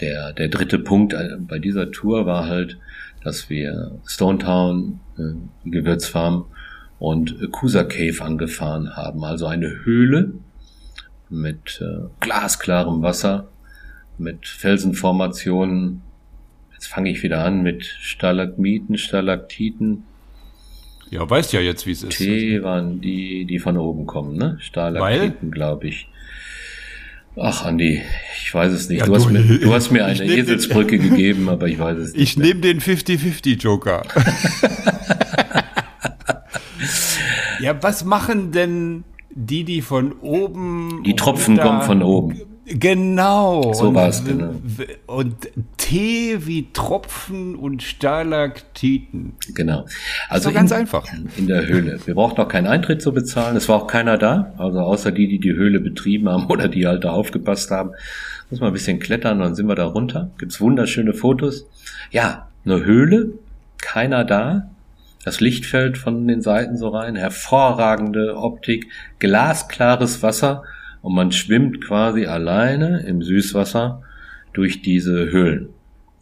[0.01, 2.77] der, der dritte Punkt äh, bei dieser Tour war halt,
[3.23, 6.45] dass wir Stone Town, äh, Gewürzfarm
[6.99, 9.23] und Kusa Cave angefahren haben.
[9.23, 10.33] Also eine Höhle
[11.29, 13.47] mit äh, glasklarem Wasser,
[14.17, 16.01] mit Felsenformationen.
[16.73, 20.03] Jetzt fange ich wieder an mit Stalagmiten, Stalaktiten.
[21.09, 22.17] Ja, weißt ja jetzt, wie es ist.
[22.17, 24.57] T waren die, die von oben kommen, ne?
[24.59, 26.07] Stalaktiten, glaube ich.
[27.37, 28.01] Ach, Andi,
[28.41, 28.99] ich weiß es nicht.
[28.99, 32.13] Ja, du, hast du- mir, du hast mir eine Eselsbrücke gegeben, aber ich weiß es
[32.13, 32.21] nicht.
[32.21, 34.03] Ich nehme den 50-50 Joker.
[37.59, 39.03] ja, was machen denn
[39.35, 41.03] die, die von oben.
[41.05, 42.41] Die Tropfen kommen von oben.
[42.67, 43.73] Genau.
[43.73, 44.53] So Und war's, w- genau.
[45.05, 45.35] Und
[45.77, 49.33] Tee wie Tropfen und Stalaktiten.
[49.53, 49.85] Genau.
[50.29, 51.05] Also ganz in, einfach.
[51.37, 51.99] In der Höhle.
[52.05, 53.55] Wir brauchten auch keinen Eintritt zu bezahlen.
[53.55, 54.53] Es war auch keiner da.
[54.57, 57.91] Also außer die, die die Höhle betrieben haben oder die halt da aufgepasst haben.
[58.49, 60.31] Muss mal ein bisschen klettern, dann sind wir da runter.
[60.39, 61.67] Gibt's wunderschöne Fotos.
[62.11, 63.33] Ja, eine Höhle.
[63.77, 64.69] Keiner da.
[65.25, 67.15] Das Licht fällt von den Seiten so rein.
[67.15, 68.87] Hervorragende Optik.
[69.19, 70.63] Glasklares Wasser.
[71.01, 74.01] Und man schwimmt quasi alleine im Süßwasser
[74.53, 75.69] durch diese Höhlen.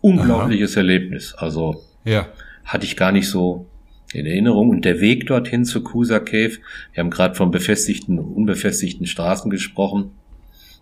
[0.01, 1.35] Unglaubliches Erlebnis.
[1.37, 2.27] Also Ja.
[2.65, 3.67] hatte ich gar nicht so
[4.13, 4.69] in Erinnerung.
[4.69, 6.57] Und der Weg dorthin zu Kusa Cave,
[6.93, 10.11] wir haben gerade von befestigten und unbefestigten Straßen gesprochen,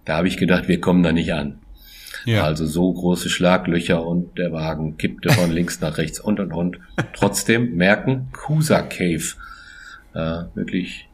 [0.05, 1.59] da habe ich gedacht, wir kommen da nicht an.
[2.25, 2.43] Ja.
[2.43, 6.79] Also so große Schlaglöcher und der Wagen kippte von links nach rechts und und und.
[7.13, 9.23] Trotzdem merken, Kusa Cave.
[10.13, 11.07] Äh, wirklich,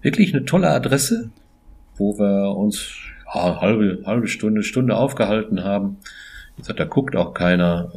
[0.00, 1.30] wirklich eine tolle Adresse,
[1.96, 2.90] wo wir uns
[3.34, 5.98] ja, halbe, halbe Stunde, Stunde aufgehalten haben.
[6.56, 7.90] Jetzt hat da guckt auch keiner.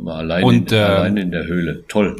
[0.00, 1.84] Mal allein, Und, in, äh, allein in der Höhle.
[1.88, 2.16] Toll.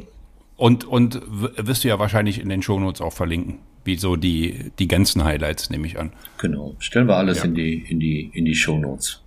[0.56, 3.58] Und, und wirst du ja wahrscheinlich in den Shownotes auch verlinken.
[3.84, 6.12] Wie so die, die ganzen Highlights, nehme ich an.
[6.38, 6.74] Genau.
[6.78, 7.44] Stellen wir alles Ja.
[7.44, 9.22] in die, in die, in die Shownotes.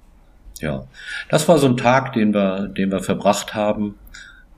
[0.60, 0.88] Ja.
[1.30, 3.96] Das war so ein Tag, den wir, den wir verbracht haben,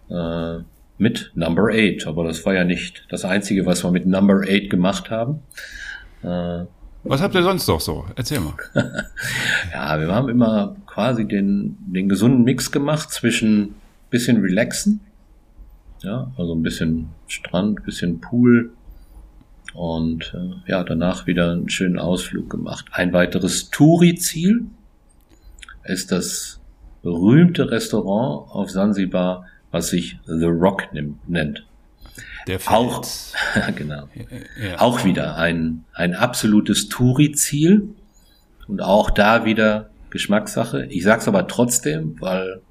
[0.09, 0.57] äh,
[0.97, 2.07] mit Number 8.
[2.07, 5.39] Aber das war ja nicht das einzige, was wir mit Number 8 gemacht haben.
[6.23, 6.65] Äh,
[7.03, 8.05] Was habt ihr sonst noch so?
[8.15, 8.53] Erzähl mal.
[9.73, 13.75] ja, wir haben immer quasi den, den gesunden Mix gemacht zwischen
[14.11, 14.99] bisschen relaxen,
[16.03, 18.73] ja, also ein bisschen Strand, bisschen Pool
[19.73, 22.87] und äh, ja, danach wieder einen schönen Ausflug gemacht.
[22.91, 24.65] Ein weiteres Touri-Ziel
[25.83, 26.59] ist das
[27.01, 30.89] berühmte Restaurant auf Sansibar, was sich The Rock
[31.27, 31.65] nennt.
[32.47, 33.33] Der Auch, Fels.
[33.75, 34.07] genau.
[34.61, 34.79] Ja.
[34.79, 37.89] Auch wieder ein, ein absolutes Touri-Ziel
[38.67, 40.85] und auch da wieder Geschmackssache.
[40.87, 42.61] Ich sag's aber trotzdem, weil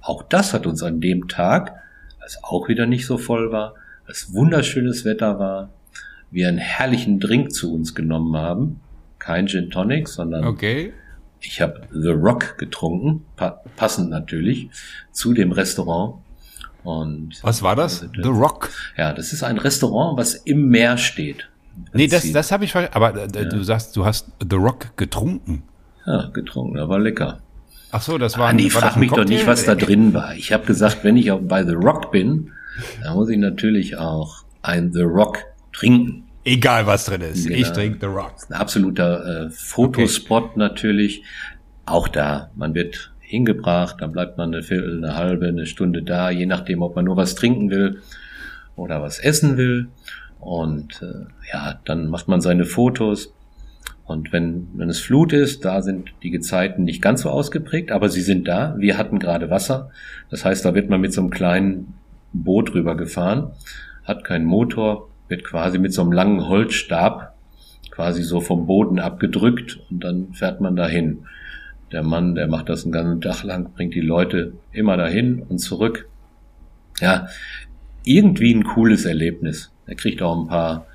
[0.00, 1.74] auch das hat uns an dem Tag,
[2.20, 3.74] als auch wieder nicht so voll war,
[4.06, 5.70] als wunderschönes Wetter war,
[6.30, 8.80] wir einen herrlichen Drink zu uns genommen haben.
[9.18, 10.92] Kein Gin Tonic, sondern Okay.
[11.40, 14.68] Ich habe The Rock getrunken, pa passend natürlich
[15.12, 16.16] zu dem Restaurant.
[16.84, 18.02] Und Was war das?
[18.02, 18.70] Also, The Rock.
[18.96, 21.48] ja, das ist ein Restaurant, was im Meer steht.
[21.92, 25.62] Nee, das, das habe ich ver- Aber äh, du sagst, du hast The Rock getrunken.
[26.06, 27.40] Ja, getrunken, aber lecker.
[27.90, 30.34] Ach so, das war Andi, war das frag mich doch nicht, was da drin war.
[30.36, 32.52] Ich habe gesagt, wenn ich auch bei The Rock bin,
[33.02, 35.38] dann muss ich natürlich auch ein The Rock
[35.72, 36.24] trinken.
[36.46, 37.48] Egal, was drin ist.
[37.48, 37.58] Genau.
[37.58, 38.34] Ich trinke The Rock.
[38.48, 41.24] Ein absoluter äh, Fotospot natürlich.
[41.86, 46.30] Auch da, man wird hingebracht, dann bleibt man eine Viertel, eine halbe, eine Stunde da,
[46.30, 48.00] je nachdem, ob man nur was trinken will
[48.76, 49.88] oder was essen will.
[50.38, 53.34] Und äh, ja, dann macht man seine Fotos.
[54.04, 58.08] Und wenn, wenn es Flut ist, da sind die Gezeiten nicht ganz so ausgeprägt, aber
[58.08, 58.76] sie sind da.
[58.78, 59.90] Wir hatten gerade Wasser.
[60.30, 61.94] Das heißt, da wird man mit so einem kleinen
[62.32, 63.50] Boot rüber gefahren,
[64.04, 67.34] hat keinen Motor, wird quasi mit so einem langen Holzstab
[67.96, 71.24] quasi so vom Boden abgedrückt und dann fährt man dahin.
[71.92, 75.58] Der Mann, der macht das einen ganzen Tag lang, bringt die Leute immer dahin und
[75.58, 76.08] zurück.
[77.00, 77.28] Ja,
[78.04, 79.72] irgendwie ein cooles Erlebnis.
[79.86, 80.86] Er kriegt auch ein paar,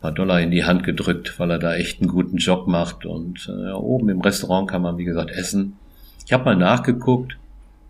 [0.00, 3.06] paar Dollar in die Hand gedrückt, weil er da echt einen guten Job macht.
[3.06, 5.76] Und äh, oben im Restaurant kann man, wie gesagt, essen.
[6.24, 7.36] Ich habe mal nachgeguckt,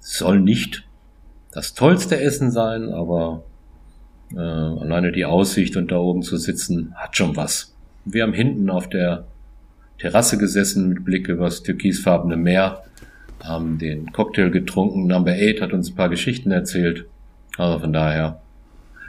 [0.01, 0.85] soll nicht
[1.53, 3.45] das tollste Essen sein, aber
[4.35, 7.75] äh, alleine die Aussicht und da oben zu sitzen hat schon was.
[8.05, 9.27] Wir haben hinten auf der
[9.99, 12.83] Terrasse gesessen mit Blick übers türkisfarbene Meer,
[13.43, 15.07] haben den Cocktail getrunken.
[15.07, 17.07] Number 8 hat uns ein paar Geschichten erzählt.
[17.57, 18.41] Also von daher,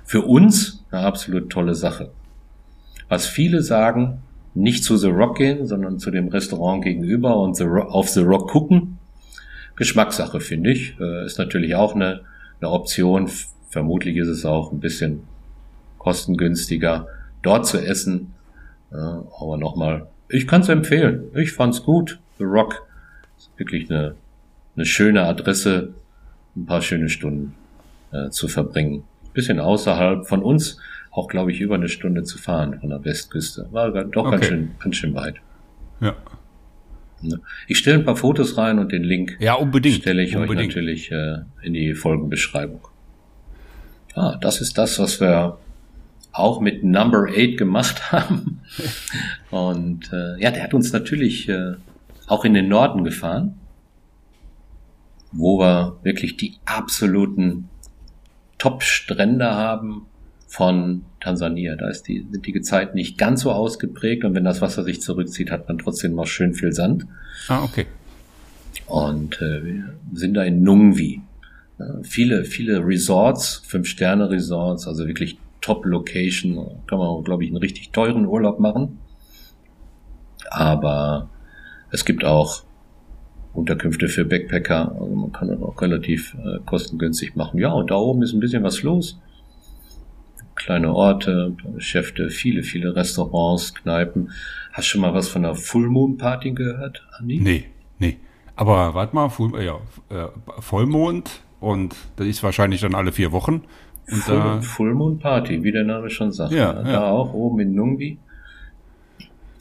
[0.05, 2.11] für uns eine absolut tolle Sache.
[3.09, 4.21] Was viele sagen,
[4.53, 8.21] nicht zu The Rock gehen, sondern zu dem Restaurant gegenüber und The Rock, auf The
[8.21, 8.97] Rock gucken.
[9.75, 10.99] Geschmackssache, finde ich.
[10.99, 12.21] Äh, ist natürlich auch eine,
[12.59, 13.29] eine Option.
[13.69, 15.23] Vermutlich ist es auch ein bisschen
[15.97, 17.07] kostengünstiger,
[17.41, 18.33] dort zu essen.
[18.91, 21.25] Aber nochmal, ich kann es empfehlen.
[21.35, 22.19] Ich fand's gut.
[22.37, 22.87] The Rock
[23.37, 24.15] ist wirklich eine,
[24.75, 25.93] eine schöne Adresse,
[26.55, 27.55] ein paar schöne Stunden
[28.11, 29.03] äh, zu verbringen.
[29.33, 30.79] Bisschen außerhalb von uns,
[31.11, 33.67] auch glaube ich über eine Stunde zu fahren von der Westküste.
[33.71, 34.31] War doch okay.
[34.31, 35.35] ganz schön, ganz schön weit.
[35.99, 36.15] Ja.
[37.21, 37.39] Ne?
[37.67, 39.95] Ich stelle ein paar Fotos rein und den Link ja, unbedingt.
[39.95, 40.59] stelle ich unbedingt.
[40.59, 42.81] euch natürlich äh, in die Folgenbeschreibung.
[44.17, 45.59] Ah, das ist das, was wir
[46.31, 48.61] auch mit Number 8 gemacht haben.
[49.51, 51.75] Und äh, ja, der hat uns natürlich äh,
[52.25, 53.59] auch in den Norden gefahren,
[55.31, 57.69] wo wir wirklich die absoluten
[58.57, 60.07] Top-Strände haben
[60.47, 61.75] von Tansania.
[61.75, 64.99] Da ist die, sind die Gezeiten nicht ganz so ausgeprägt und wenn das Wasser sich
[64.99, 67.05] zurückzieht, hat man trotzdem noch schön viel Sand.
[67.49, 67.85] Ah, okay.
[68.87, 71.21] Und äh, wir sind da in Nungvi.
[71.79, 76.83] Ja, viele, viele Resorts, Fünf-Sterne-Resorts, also wirklich Top-Location.
[76.87, 78.99] Kann man, glaube ich, einen richtig teuren Urlaub machen.
[80.49, 81.29] Aber
[81.91, 82.63] es gibt auch
[83.53, 84.91] Unterkünfte für Backpacker.
[84.93, 87.59] Also man kann das auch relativ äh, kostengünstig machen.
[87.59, 89.19] Ja, und da oben ist ein bisschen was los
[90.57, 94.31] kleine Orte, Geschäfte, viele, viele Restaurants, Kneipen.
[94.73, 97.39] Hast schon mal was von der Full Moon Party gehört, Andi?
[97.39, 97.65] Nee,
[97.99, 98.17] nee.
[98.55, 100.27] Aber warte mal, Full, äh, ja, äh,
[100.59, 103.63] Vollmond und das ist wahrscheinlich dann alle vier Wochen.
[104.09, 106.53] Und Full, da, Full Moon Party, wie der Name schon sagt.
[106.53, 106.83] Ja, ja.
[106.83, 108.19] Da auch oben in Nungvi.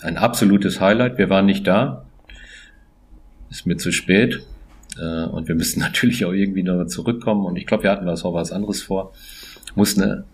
[0.03, 1.19] Ein absolutes Highlight.
[1.19, 2.05] Wir waren nicht da.
[3.51, 4.47] Ist mir zu spät.
[4.99, 7.45] Äh, und wir müssen natürlich auch irgendwie noch zurückkommen.
[7.47, 9.13] Und ich glaube, wir hatten was auch was anderes vor.
[9.75, 10.25] Muss eine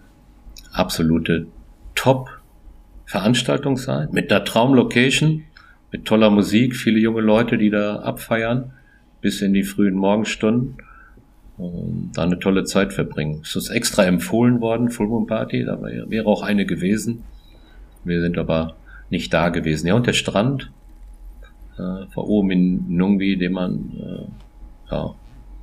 [0.73, 1.47] absolute
[1.95, 5.45] Top-Veranstaltung sein, mit einer Traumlocation,
[5.91, 8.73] mit toller Musik, viele junge Leute, die da abfeiern,
[9.21, 10.77] bis in die frühen Morgenstunden
[11.59, 13.41] und da eine tolle Zeit verbringen.
[13.43, 17.25] Es ist extra empfohlen worden, Full Moon Party, da wäre auch eine gewesen.
[18.05, 18.77] Wir sind aber
[19.11, 19.87] nicht da gewesen.
[19.87, 20.71] Ja, und der Strand
[21.79, 25.15] äh, vor oben in Nungvi, den man äh, ja,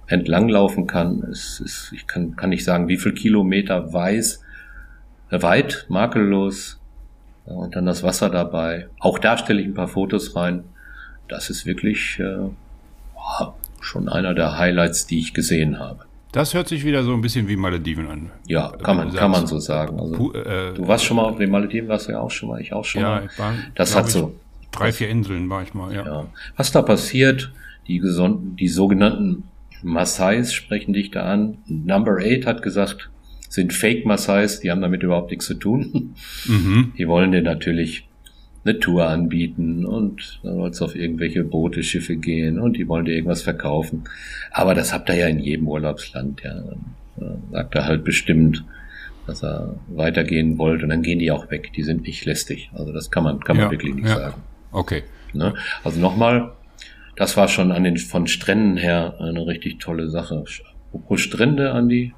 [0.08, 1.24] entlanglaufen kann.
[1.32, 4.44] Es ist, ich kann, kann nicht sagen, wie viel Kilometer weiß
[5.32, 6.80] weit, makellos
[7.46, 8.88] und dann das Wasser dabei.
[9.00, 10.64] Auch da stelle ich ein paar Fotos rein.
[11.28, 12.50] Das ist wirklich äh,
[13.82, 16.06] schon einer der Highlights, die ich gesehen habe.
[16.32, 18.32] Das hört sich wieder so ein bisschen wie Malediven an.
[18.48, 20.00] Ja, kann man, kann man so sagen.
[20.00, 22.62] Also, äh, du warst schon mal auf den Malediven, warst du ja auch schon mal,
[22.62, 23.30] ich auch schon ja, mal.
[23.32, 24.36] Ich war, das hat so.
[24.72, 26.06] Drei, vier Inseln war ich mal, ja.
[26.06, 26.26] ja.
[26.56, 27.52] Was da passiert,
[27.88, 29.44] die, die sogenannten
[29.82, 31.58] Maasais sprechen dich da an.
[31.66, 33.10] Number 8 hat gesagt,
[33.50, 36.14] sind Fake Maasais, die haben damit überhaupt nichts zu tun.
[36.46, 36.94] Mhm.
[36.98, 38.08] Die wollen dir natürlich
[38.70, 43.06] eine Tour anbieten und dann sollst du auf irgendwelche Boote, Schiffe gehen und die wollen
[43.06, 44.04] dir irgendwas verkaufen.
[44.52, 46.54] Aber das habt ihr ja in jedem Urlaubsland, ja.
[46.54, 46.96] Dann
[47.52, 48.64] sagt er halt bestimmt,
[49.28, 51.72] dass er weitergehen wollt und dann gehen die auch weg.
[51.74, 52.72] Die sind nicht lästig.
[52.74, 54.16] Also das kann man, kann man ja, wirklich nicht ja.
[54.16, 54.42] sagen.
[54.72, 55.04] Okay.
[55.34, 55.54] Ne?
[55.84, 56.52] Also nochmal,
[57.16, 60.44] das war schon an den, von Stränden her eine richtig tolle Sache.
[60.88, 62.14] Apropos Strände, Andi,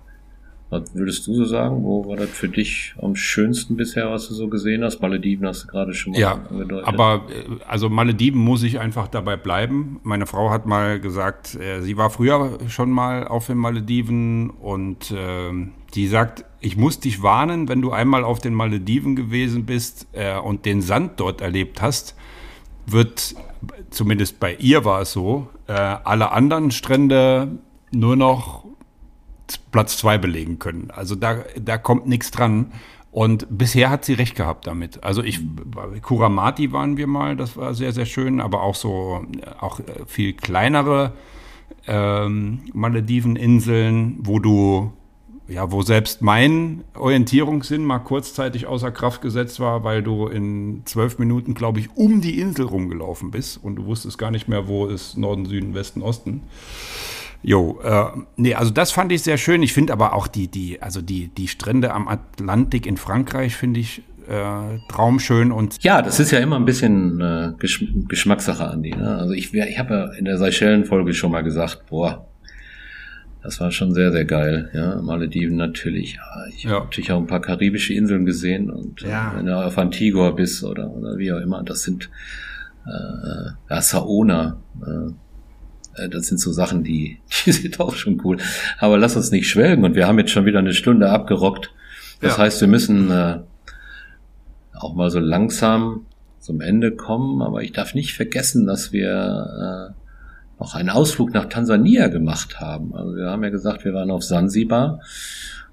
[0.71, 1.83] was würdest du so sagen?
[1.83, 5.01] Wo war das für dich am schönsten bisher, was du so gesehen hast?
[5.01, 6.87] Malediven hast du gerade schon mal ja, angedeutet.
[6.87, 9.99] Aber äh, also Malediven muss ich einfach dabei bleiben.
[10.03, 15.11] Meine Frau hat mal gesagt, äh, sie war früher schon mal auf den Malediven und
[15.11, 15.51] äh,
[15.93, 20.37] die sagt, ich muss dich warnen, wenn du einmal auf den Malediven gewesen bist äh,
[20.37, 22.15] und den Sand dort erlebt hast,
[22.85, 23.35] wird,
[23.89, 27.59] zumindest bei ihr war es so, äh, alle anderen Strände
[27.91, 28.70] nur noch
[29.57, 30.89] Platz zwei belegen können.
[30.91, 32.71] Also da, da kommt nichts dran.
[33.11, 35.03] Und bisher hat sie recht gehabt damit.
[35.03, 39.25] Also ich, bei Kuramati waren wir mal, das war sehr, sehr schön, aber auch so,
[39.59, 41.11] auch viel kleinere
[41.87, 44.93] ähm, Malediveninseln, wo du,
[45.49, 51.19] ja, wo selbst mein Orientierungssinn mal kurzzeitig außer Kraft gesetzt war, weil du in zwölf
[51.19, 54.85] Minuten, glaube ich, um die Insel rumgelaufen bist und du wusstest gar nicht mehr, wo
[54.85, 56.43] ist Norden, Süden, Westen, Osten.
[57.43, 59.63] Jo, äh, nee, also das fand ich sehr schön.
[59.63, 63.79] Ich finde aber auch die, die, also die, die Strände am Atlantik in Frankreich finde
[63.79, 68.91] ich äh, traumschön und ja, das ist ja immer ein bisschen äh, Gesch Geschmackssache, Andi.
[68.91, 69.17] Ne?
[69.17, 72.27] Also ich, ich habe ja in der Seychellen-Folge schon mal gesagt, boah,
[73.43, 74.69] das war schon sehr, sehr geil.
[74.73, 76.15] Ja, Malediven natürlich.
[76.15, 76.71] Ja, ich ja.
[76.71, 79.33] habe natürlich auch ein paar karibische Inseln gesehen und ja.
[79.35, 82.09] wenn du auf Antigua bist oder, oder wie auch immer, das sind
[82.85, 84.57] äh, ja, Saona.
[84.81, 85.11] Äh,
[86.09, 88.37] das sind so Sachen, die, die sind auch schon cool.
[88.79, 91.71] Aber lass uns nicht schwelgen und wir haben jetzt schon wieder eine Stunde abgerockt.
[92.21, 92.43] Das ja.
[92.43, 93.39] heißt, wir müssen äh,
[94.73, 96.05] auch mal so langsam
[96.39, 97.41] zum Ende kommen.
[97.41, 100.01] Aber ich darf nicht vergessen, dass wir äh,
[100.59, 102.93] noch einen Ausflug nach Tansania gemacht haben.
[102.95, 104.99] Also wir haben ja gesagt, wir waren auf Sansibar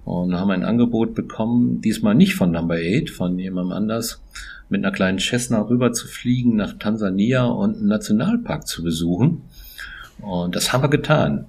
[0.05, 4.23] und haben ein Angebot bekommen, diesmal nicht von Number 8, von jemandem anders,
[4.71, 9.43] mit einer kleinen Cessna rüber zu fliegen nach Tansania und einen Nationalpark zu besuchen.
[10.21, 11.47] Und das haben wir getan.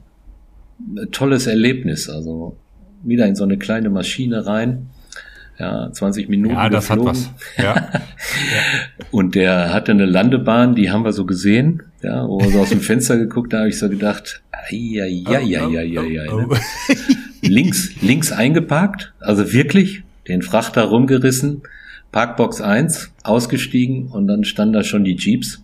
[0.79, 2.55] Ein tolles Erlebnis, also
[3.03, 4.89] wieder in so eine kleine Maschine rein.
[5.57, 6.55] Ja, 20 Minuten.
[6.55, 7.09] Ja, das geflogen.
[7.09, 7.63] hat was.
[7.63, 7.89] Ja.
[9.11, 12.69] Und der hatte eine Landebahn, die haben wir so gesehen, ja, wo wir so aus
[12.69, 14.41] dem Fenster geguckt, da habe ich so gedacht,
[14.71, 16.47] ja, ja, ja, ja, ja, ja.
[17.41, 21.63] links, links eingeparkt, also wirklich, den Frachter rumgerissen,
[22.11, 25.61] Parkbox 1, ausgestiegen und dann standen da schon die Jeeps.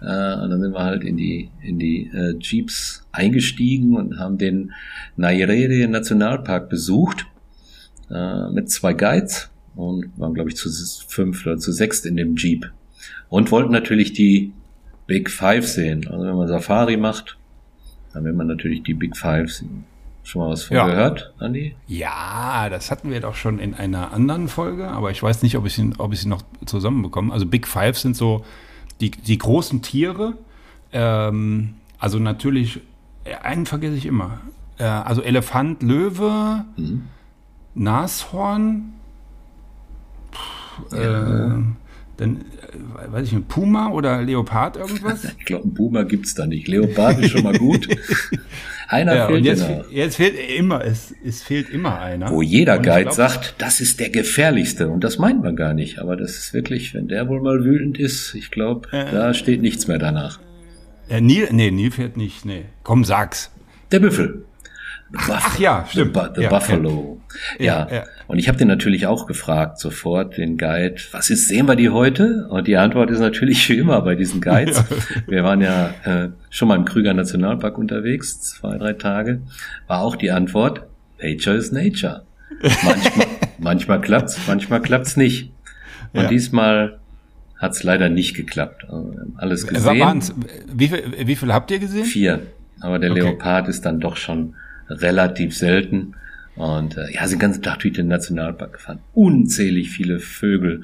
[0.00, 4.38] Äh, und dann sind wir halt in die, in die äh, Jeeps eingestiegen und haben
[4.38, 4.72] den
[5.16, 7.26] Nairere Nationalpark besucht
[8.10, 10.68] äh, mit zwei Guides und waren, glaube ich, zu
[11.06, 12.70] fünf oder zu sechs in dem Jeep.
[13.28, 14.52] Und wollten natürlich die
[15.06, 16.06] Big Five sehen.
[16.08, 17.36] Also wenn man Safari macht,
[18.12, 19.84] dann will man natürlich die Big Five sehen.
[20.22, 20.86] Schon mal was von ja.
[20.86, 21.74] gehört, Andi?
[21.86, 25.66] Ja, das hatten wir doch schon in einer anderen Folge, aber ich weiß nicht, ob
[25.66, 27.32] ich sie, ob ich sie noch zusammenbekomme.
[27.32, 28.44] Also Big Five sind so
[29.00, 30.34] die, die großen Tiere.
[30.92, 32.80] Ähm, also natürlich,
[33.42, 34.40] einen vergesse ich immer.
[34.78, 37.04] Äh, also Elefant, Löwe, mhm.
[37.74, 38.94] Nashorn,
[40.92, 41.56] ja.
[41.56, 41.62] äh,
[42.16, 45.24] dann, äh, weiß ich nicht, Puma oder Leopard irgendwas?
[45.38, 46.68] ich glaube, Puma gibt es da nicht.
[46.68, 47.88] Leopard ist schon mal gut.
[48.90, 52.30] einer ja, fehlt und jetzt, jetzt fehlt immer, es, es fehlt immer einer.
[52.30, 54.88] Wo jeder Guide glaub, sagt, das ist der gefährlichste.
[54.88, 56.00] Und das meint man gar nicht.
[56.00, 59.62] Aber das ist wirklich, wenn der wohl mal wütend ist, ich glaube, äh, da steht
[59.62, 60.40] nichts mehr danach.
[61.08, 62.64] Äh, Nil, nee, Nil fährt nicht, nee.
[62.82, 63.52] Komm, sag's.
[63.92, 64.44] Der Büffel.
[65.16, 66.14] Ach, ja, stimmt.
[66.14, 67.20] The, the ja, Buffalo.
[67.58, 67.94] Ja, ja.
[67.94, 68.04] ja.
[68.26, 71.88] Und ich habe den natürlich auch gefragt, sofort, den Guide, was ist, sehen wir die
[71.88, 72.46] heute?
[72.48, 74.84] Und die Antwort ist natürlich wie immer bei diesen Guides.
[75.26, 79.42] Wir waren ja äh, schon mal im Krüger Nationalpark unterwegs, zwei, drei Tage.
[79.88, 80.86] War auch die Antwort,
[81.20, 82.22] Nature is Nature.
[82.62, 83.26] Manchmal,
[83.58, 85.52] manchmal klappt's, manchmal klappt's nicht.
[86.12, 86.28] Und ja.
[86.28, 86.98] diesmal
[87.58, 88.84] hat's leider nicht geklappt.
[88.88, 90.22] Also, alles gesehen.
[90.72, 92.04] Wie viel, wie viel habt ihr gesehen?
[92.04, 92.40] Vier.
[92.80, 93.20] Aber der okay.
[93.20, 94.54] Leopard ist dann doch schon
[94.90, 96.14] relativ selten.
[96.56, 99.00] Und äh, ja, sind den ganzen Tag durch den Nationalpark gefahren.
[99.14, 100.82] Unzählig viele Vögel,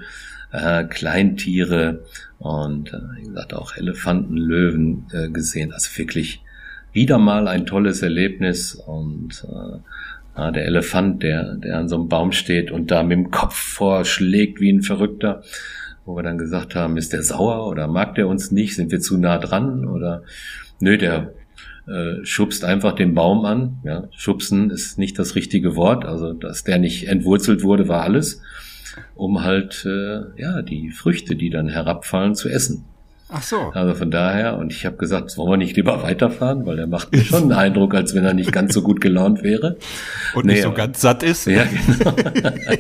[0.53, 2.05] äh, Kleintiere
[2.39, 5.73] und äh, wie gesagt auch Elefanten, Löwen äh, gesehen.
[5.73, 6.43] Also wirklich
[6.93, 9.79] wieder mal ein tolles Erlebnis und äh,
[10.39, 13.55] ja, der Elefant, der, der an so einem Baum steht und da mit dem Kopf
[13.55, 15.43] vorschlägt wie ein Verrückter,
[16.05, 18.77] wo wir dann gesagt haben, ist der sauer oder mag der uns nicht?
[18.77, 19.87] Sind wir zu nah dran?
[19.87, 20.23] Oder
[20.79, 21.33] nö, der
[21.87, 23.79] äh, schubst einfach den Baum an.
[23.85, 26.05] Ja, schubsen ist nicht das richtige Wort.
[26.05, 28.43] Also, dass der nicht entwurzelt wurde, war alles,
[29.15, 32.85] um halt äh, ja die Früchte, die dann herabfallen, zu essen.
[33.29, 33.57] Ach so.
[33.75, 37.11] Also von daher, und ich habe gesagt, wollen wir nicht lieber weiterfahren, weil er macht
[37.11, 39.79] mir schon einen Eindruck, als wenn er nicht ganz so gut gelaunt wäre.
[40.35, 41.47] Und nee, nicht so ganz satt ist.
[41.47, 42.15] Ja, genau.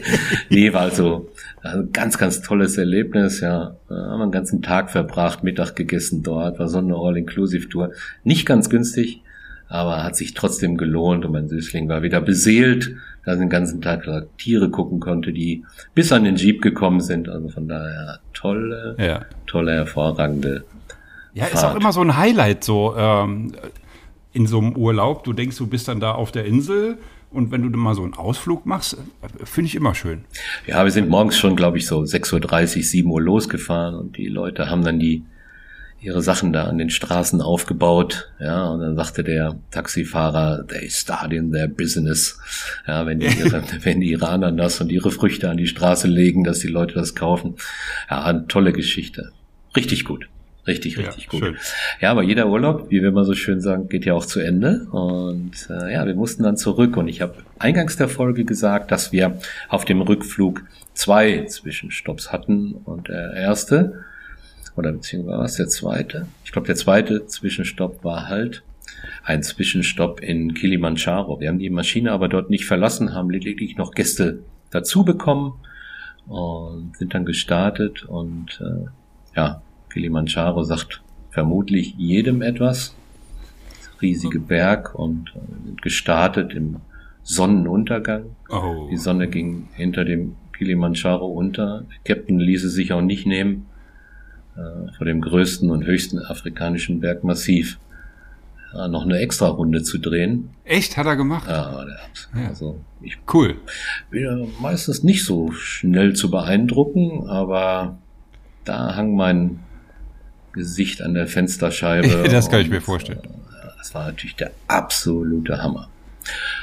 [0.48, 1.30] nee, war also,
[1.62, 3.76] also ganz, ganz tolles Erlebnis, ja.
[3.90, 7.90] Haben einen ganzen Tag verbracht, Mittag gegessen dort, war so eine All-Inclusive-Tour.
[8.22, 9.22] Nicht ganz günstig,
[9.68, 12.94] aber hat sich trotzdem gelohnt und mein Süßling war wieder beseelt,
[13.24, 14.06] da er den ganzen Tag
[14.38, 15.64] Tiere gucken konnte, die
[15.94, 17.28] bis an den Jeep gekommen sind.
[17.28, 19.24] Also von daher tolle, ja.
[19.46, 20.64] tolle, hervorragende.
[21.34, 21.54] Ja, Fahrt.
[21.54, 23.52] ist auch immer so ein Highlight so ähm,
[24.32, 25.24] in so einem Urlaub.
[25.24, 26.98] Du denkst, du bist dann da auf der Insel
[27.30, 28.96] und wenn du mal so einen Ausflug machst,
[29.44, 30.24] finde ich immer schön.
[30.66, 34.28] Ja, wir sind morgens schon, glaube ich, so 6.30 Uhr, 7 Uhr losgefahren und die
[34.28, 35.24] Leute haben dann die
[36.00, 41.32] ihre Sachen da an den Straßen aufgebaut, ja, und dann sagte der Taxifahrer, they start
[41.32, 42.38] in their business,
[42.86, 46.44] ja, wenn die, ihre, wenn die Iraner das und ihre Früchte an die Straße legen,
[46.44, 47.56] dass die Leute das kaufen.
[48.10, 49.32] Ja, eine tolle Geschichte.
[49.74, 50.28] Richtig gut.
[50.66, 51.40] Richtig, richtig ja, gut.
[51.40, 51.56] Schön.
[52.00, 54.86] Ja, aber jeder Urlaub, wie wir immer so schön sagen, geht ja auch zu Ende.
[54.90, 56.96] Und äh, ja, wir mussten dann zurück.
[56.96, 59.38] Und ich habe eingangs der Folge gesagt, dass wir
[59.68, 62.72] auf dem Rückflug zwei Zwischenstopps hatten.
[62.72, 64.04] Und der erste
[64.76, 66.26] oder beziehungsweise was der zweite?
[66.44, 68.62] Ich glaube, der zweite Zwischenstopp war halt
[69.24, 71.40] ein Zwischenstopp in Kilimanjaro.
[71.40, 75.54] Wir haben die Maschine aber dort nicht verlassen, haben lediglich noch Gäste dazu bekommen
[76.26, 78.88] und sind dann gestartet und äh,
[79.36, 79.62] ja,
[79.92, 82.94] Kilimanjaro sagt vermutlich jedem etwas.
[84.02, 86.76] Riesige Berg und äh, gestartet im
[87.22, 88.36] Sonnenuntergang.
[88.50, 88.88] Oh.
[88.90, 91.84] Die Sonne ging hinter dem Kilimanjaro unter.
[92.04, 93.66] Der Captain ließe sich auch nicht nehmen,
[94.96, 97.78] vor dem größten und höchsten afrikanischen Bergmassiv
[98.74, 100.50] ja, noch eine extra Runde zu drehen.
[100.64, 100.96] Echt?
[100.96, 101.46] Hat er gemacht?
[101.48, 102.28] Ja, der hat.
[102.34, 102.48] Ja.
[102.48, 103.56] Also ich Cool.
[104.10, 107.98] bin ja meistens nicht so schnell zu beeindrucken, aber
[108.64, 109.60] da hang mein
[110.52, 112.28] Gesicht an der Fensterscheibe.
[112.30, 113.20] Das kann ich mir vorstellen.
[113.22, 115.88] äh, Das war natürlich der absolute Hammer.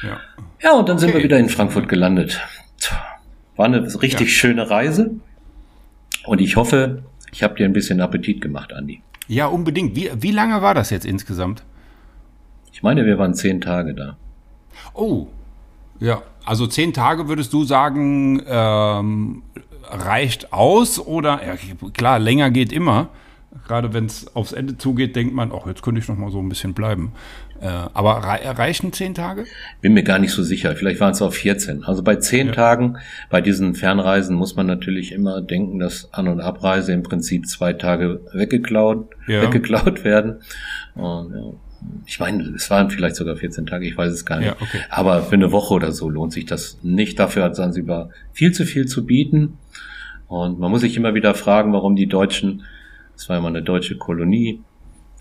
[0.04, 0.20] Ja.
[0.62, 1.20] Ja, und dann sind Okay.
[1.20, 2.42] wir wieder in Frankfurt gelandet.
[3.56, 4.34] War eine richtig Ja.
[4.34, 5.12] schöne Reise.
[6.26, 7.04] Und ich hoffe,
[7.34, 9.02] ich habe dir ein bisschen Appetit gemacht, Andi.
[9.28, 9.96] Ja, unbedingt.
[9.96, 11.64] Wie, wie lange war das jetzt insgesamt?
[12.72, 14.18] Ich meine, wir waren zehn Tage da.
[14.94, 15.28] Oh,
[16.00, 16.22] ja.
[16.46, 19.44] Also zehn Tage würdest du sagen, ähm,
[19.84, 21.56] reicht aus oder ja,
[21.94, 23.10] klar, länger geht immer.
[23.68, 26.40] Gerade wenn es aufs Ende zugeht, denkt man, ach, jetzt könnte ich noch mal so
[26.40, 27.14] ein bisschen bleiben.
[27.64, 29.46] Äh, aber rei reichen zehn Tage?
[29.80, 30.76] Bin mir gar nicht so sicher.
[30.76, 31.86] Vielleicht waren es auch 14.
[31.86, 32.98] Also bei zehn Tagen,
[33.30, 37.72] bei diesen Fernreisen muss man natürlich immer denken, dass An- und Abreise im Prinzip zwei
[37.72, 39.44] Tage weggeklaut, Ja.
[39.44, 40.42] weggeklaut werden.
[40.96, 41.42] Und, ja,
[42.06, 44.48] ich meine, es waren vielleicht sogar 14 Tage, ich weiß es gar nicht.
[44.48, 44.80] Ja, okay.
[44.90, 47.18] Aber für eine Woche oder so lohnt sich das nicht.
[47.18, 49.58] Dafür hat Sansibar viel zu viel zu bieten.
[50.28, 52.64] Und man muss sich immer wieder fragen, warum die Deutschen,
[53.16, 54.62] es war ja mal eine deutsche Kolonie,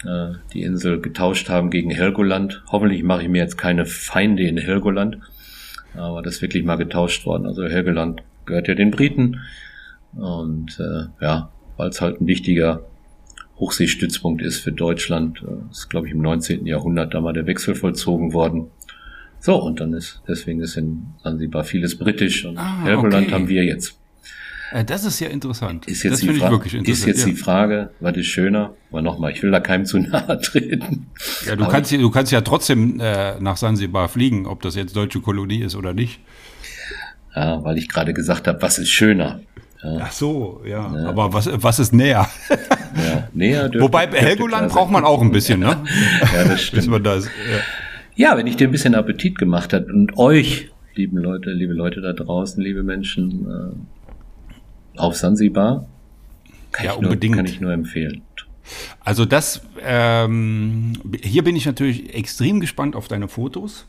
[0.06, 2.62] äh, die Insel getauscht haben gegen Helgoland.
[2.70, 5.18] Hoffentlich mache ich mir jetzt keine Feinde in Helgoland,
[5.94, 7.46] aber das ist wirklich mal getauscht worden.
[7.46, 9.40] Also Helgoland gehört ja den Briten
[10.14, 12.82] und äh, ja, weil es halt ein wichtiger
[13.58, 16.66] Hochseestützpunkt ist für Deutschland, äh, ist glaube ich im 19.
[16.66, 18.66] Jahrhundert da mal der Wechsel vollzogen worden.
[19.38, 23.34] So, und dann ist, deswegen ist in Sansibar vieles britisch und Ah, Helgoland okay.
[23.34, 23.98] haben wir jetzt.
[24.72, 25.86] Äh, das ist ja interessant.
[25.86, 27.06] Ist jetzt, das die, finde ich wirklich ist interessant.
[27.08, 27.26] jetzt ja.
[27.26, 28.74] die Frage, was ist schöner?
[28.90, 31.06] Aber nochmal, ich will da keinem zu nahe treten.
[31.46, 34.74] Ja, du, Aber- kannst, ja- du kannst ja trotzdem äh, nach Sansibar fliegen, ob das
[34.76, 36.20] jetzt deutsche Kolonie ist oder nicht.
[37.34, 39.40] Ja, weil ich gerade gesagt habe, was ist schöner?
[40.00, 40.86] Ach so, ja.
[41.06, 42.28] Aber was, was ist näher?
[42.94, 45.76] Ja, näher Wobei Helgoland braucht man auch ein bisschen, ne?
[46.32, 46.86] Ja, das Bis stimmt.
[46.88, 47.30] man das, ja.
[48.14, 52.00] Ja, wenn ich dir ein bisschen Appetit gemacht hat und euch, lieben Leute, liebe Leute
[52.02, 53.74] da draußen, liebe Menschen, äh,
[54.96, 55.86] auf Sansibar,
[56.72, 57.36] kann, Ja, ich nur, unbedingt.
[57.36, 58.22] kann ich nur empfehlen.
[59.00, 63.86] Also das, ähm, hier bin ich natürlich extrem gespannt auf deine Fotos,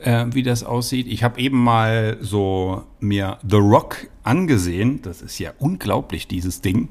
[0.00, 1.06] äh, wie das aussieht.
[1.08, 5.00] Ich habe eben mal so mir The Rock angesehen.
[5.02, 6.90] Das ist ja unglaublich, dieses Ding.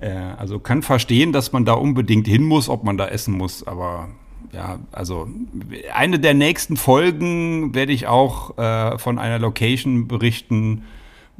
[0.00, 3.66] Äh, also kann verstehen, dass man da unbedingt hin muss, ob man da essen muss,
[3.66, 4.10] aber
[4.52, 5.28] ja, also
[5.94, 10.84] eine der nächsten Folgen werde ich auch äh, von einer Location berichten,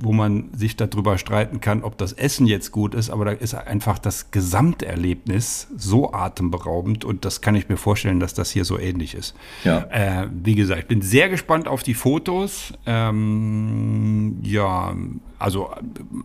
[0.01, 3.55] wo man sich darüber streiten kann, ob das Essen jetzt gut ist, aber da ist
[3.55, 8.79] einfach das Gesamterlebnis so atemberaubend und das kann ich mir vorstellen, dass das hier so
[8.79, 9.35] ähnlich ist.
[9.65, 9.87] Ja.
[9.91, 12.73] Äh, wie gesagt, ich bin sehr gespannt auf die Fotos.
[12.87, 14.95] Ähm, ja,
[15.39, 15.71] also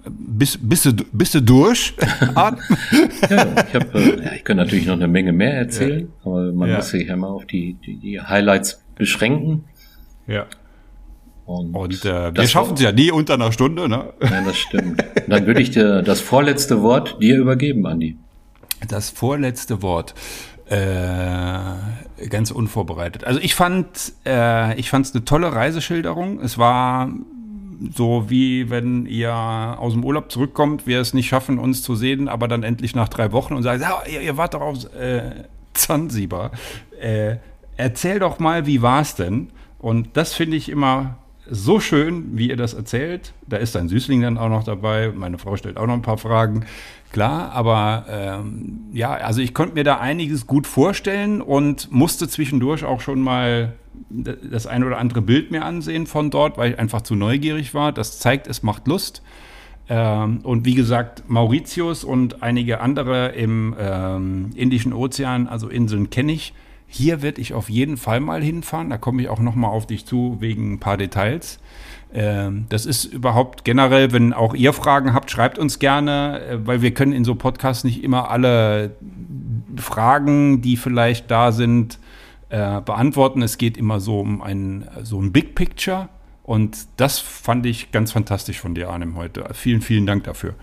[0.08, 1.94] bist, bist, du, bist du durch?
[2.36, 2.56] Ja,
[3.68, 6.78] ich, hab, äh, ja, ich könnte natürlich noch eine Menge mehr erzählen, aber man Ja.
[6.78, 9.64] muss sich ja mal auf die, die, die Highlights beschränken.
[10.28, 10.46] ja.
[11.46, 14.14] Und, Und äh, wir schaffen es ja nie unter einer Stunde, ne?
[14.22, 15.04] Ja, das stimmt.
[15.28, 18.18] Dann würde ich dir das vorletzte Wort dir übergeben, Andi.
[18.88, 20.14] Das vorletzte Wort.
[20.70, 23.26] Äh, ganz unvorbereitet.
[23.26, 26.40] Also ich fand, äh, ich fand es eine tolle Reiseschilderung.
[26.40, 27.10] Es war
[27.96, 32.30] so wie wenn ihr aus dem Urlaub zurückkommt, wir es nicht schaffen, uns zu sehen,
[32.30, 35.44] aber dann endlich nach drei Wochen und sagt, ja, ihr, ihr wart doch auf äh,
[35.74, 36.52] Zanzibar.
[37.00, 37.38] Äh,
[37.76, 39.50] erzähl doch mal, wie war's denn?
[39.80, 41.18] Und das finde ich immer
[41.50, 43.34] so schön, wie ihr das erzählt.
[43.48, 45.12] Da ist ein Süßling dann auch noch dabei.
[45.14, 46.66] Meine Frau stellt auch noch ein paar Fragen.
[47.12, 52.86] Klar, aber ähm, ja, also ich konnte mir da einiges gut vorstellen und musste zwischendurch
[52.86, 53.74] auch schon mal
[54.10, 57.92] das ein oder andere Bild mir ansehen von dort, weil ich einfach zu neugierig war.
[57.92, 59.22] Das zeigt, es macht Lust.
[59.90, 66.32] Ähm, und wie gesagt, Mauritius und einige andere im ähm, Indischen Ozean, also Inseln kenne
[66.32, 66.54] ich.
[66.96, 68.92] Hier werde ich auf jeden Fall mal hinfahren.
[68.92, 71.58] Da komme ich auch noch mal auf dich zu wegen ein paar Details.
[72.14, 76.84] Ähm, das ist überhaupt generell, wenn auch ihr Fragen habt, schreibt uns gerne, äh, weil
[76.84, 78.92] wir können in so Podcasts nicht immer alle
[79.76, 81.98] Fragen, die vielleicht da sind,
[82.50, 83.42] äh, beantworten.
[83.42, 86.10] Es geht immer so um ein, so ein Big Picture.
[86.44, 89.46] Und das fand ich ganz fantastisch von dir, Arnim, heute.
[89.54, 90.54] Vielen, vielen Dank dafür.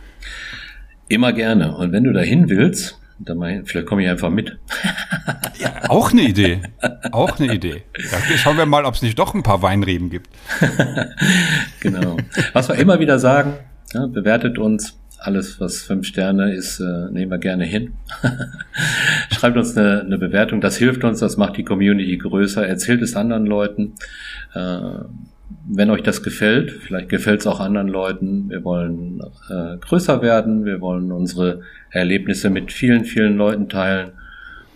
[1.09, 1.77] Immer gerne.
[1.77, 4.59] Und wenn du dahin willst, dann mal, vielleicht komme ich einfach mit.
[5.89, 6.63] Auch eine Idee.
[7.13, 7.83] Auch eine Idee.
[7.99, 10.29] Ja, schauen wir mal, ob es nicht doch ein paar Weinreben gibt.
[11.81, 12.19] Genau.
[12.53, 13.55] Was wir immer wieder sagen,
[13.95, 14.99] ja, bewertet uns.
[15.19, 17.95] Alles, was fünf Sterne ist, äh, nehmen wir gerne hin.
[19.31, 20.61] Schreibt uns eine, eine Bewertung.
[20.61, 22.67] Das hilft uns, das macht die Community größer.
[22.67, 23.95] Erzählt es anderen Leuten.
[24.55, 24.81] Äh,
[25.67, 30.65] wenn euch das gefällt, vielleicht gefällt es auch anderen Leuten, wir wollen äh, größer werden,
[30.65, 34.13] wir wollen unsere Erlebnisse mit vielen, vielen Leuten teilen.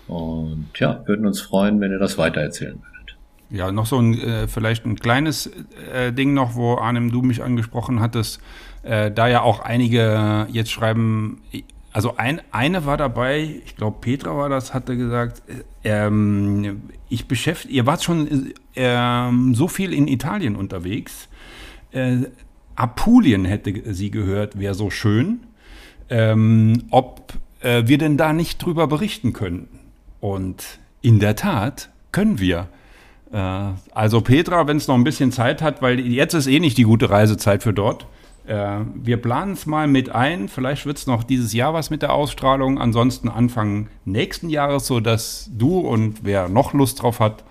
[0.06, 3.16] Und ja, würden uns freuen, wenn ihr das weitererzählen würdet.
[3.50, 5.50] Ja, noch so ein, äh, vielleicht ein kleines
[5.92, 8.40] äh, Ding noch, wo Arnim, du mich angesprochen hattest,
[8.82, 11.40] äh, da ja auch einige jetzt schreiben,
[11.94, 15.42] also ein, eine war dabei, ich glaube Petra war das, hatte gesagt,
[15.84, 21.28] ähm, ich beschäftige, ihr wart schon ähm, so viel in Italien unterwegs.
[21.92, 22.16] Äh,
[22.74, 25.44] Apulien hätte sie gehört, wäre so schön.
[26.10, 29.78] Ähm, ob äh, wir denn da nicht drüber berichten könnten.
[30.18, 32.70] Und in der Tat können wir.
[33.30, 33.36] Äh,
[33.92, 36.82] also Petra, wenn es noch ein bisschen Zeit hat, weil jetzt ist eh nicht die
[36.82, 38.08] gute Reisezeit für dort.
[38.46, 40.48] Äh, wir planen es mal mit ein.
[40.48, 42.78] Vielleicht wird es noch dieses Jahr was mit der Ausstrahlung.
[42.78, 47.44] Ansonsten Anfang nächsten Jahres, so dass du und wer noch Lust drauf hat,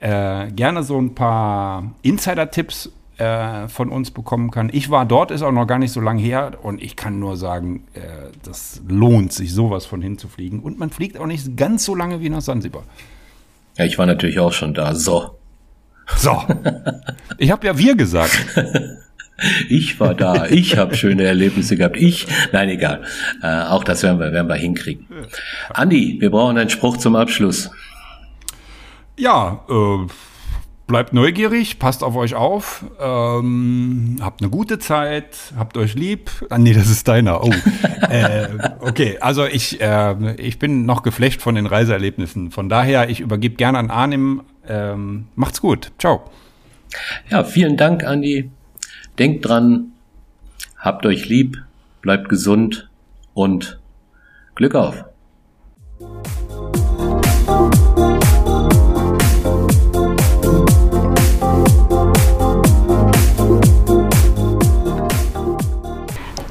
[0.00, 4.70] äh, gerne so ein paar Insider-Tipps äh, von uns bekommen kann.
[4.72, 7.36] Ich war dort, ist auch noch gar nicht so lange her und ich kann nur
[7.36, 8.00] sagen, äh,
[8.42, 10.60] das lohnt sich, sowas von hinzufliegen.
[10.60, 12.84] Und man fliegt auch nicht ganz so lange wie nach Sansibar.
[13.76, 14.94] Ja, ich war natürlich auch schon da.
[14.94, 15.36] So.
[16.16, 16.42] So.
[17.38, 18.46] Ich habe ja wir gesagt.
[19.68, 21.96] Ich war da, ich habe schöne Erlebnisse gehabt.
[21.96, 23.02] Ich, nein, egal.
[23.42, 25.06] Äh, auch das werden wir, werden wir hinkriegen.
[25.70, 27.70] Andi, wir brauchen einen Spruch zum Abschluss.
[29.16, 30.06] Ja, äh,
[30.90, 36.30] bleibt neugierig, passt auf euch auf, ähm, habt eine gute Zeit, habt euch lieb.
[36.50, 37.44] Ah, nee, das ist deiner.
[37.44, 37.52] Oh.
[38.10, 38.48] äh,
[38.80, 42.50] okay, also ich, äh, ich bin noch geflecht von den Reiseerlebnissen.
[42.50, 44.42] Von daher, ich übergebe gerne an Arnim.
[44.68, 45.92] Ähm, macht's gut.
[45.98, 46.24] Ciao.
[47.30, 48.50] Ja, vielen Dank, Andi.
[49.20, 49.92] Denkt dran,
[50.78, 51.62] habt euch lieb,
[52.00, 52.88] bleibt gesund
[53.34, 53.78] und
[54.54, 55.04] Glück auf.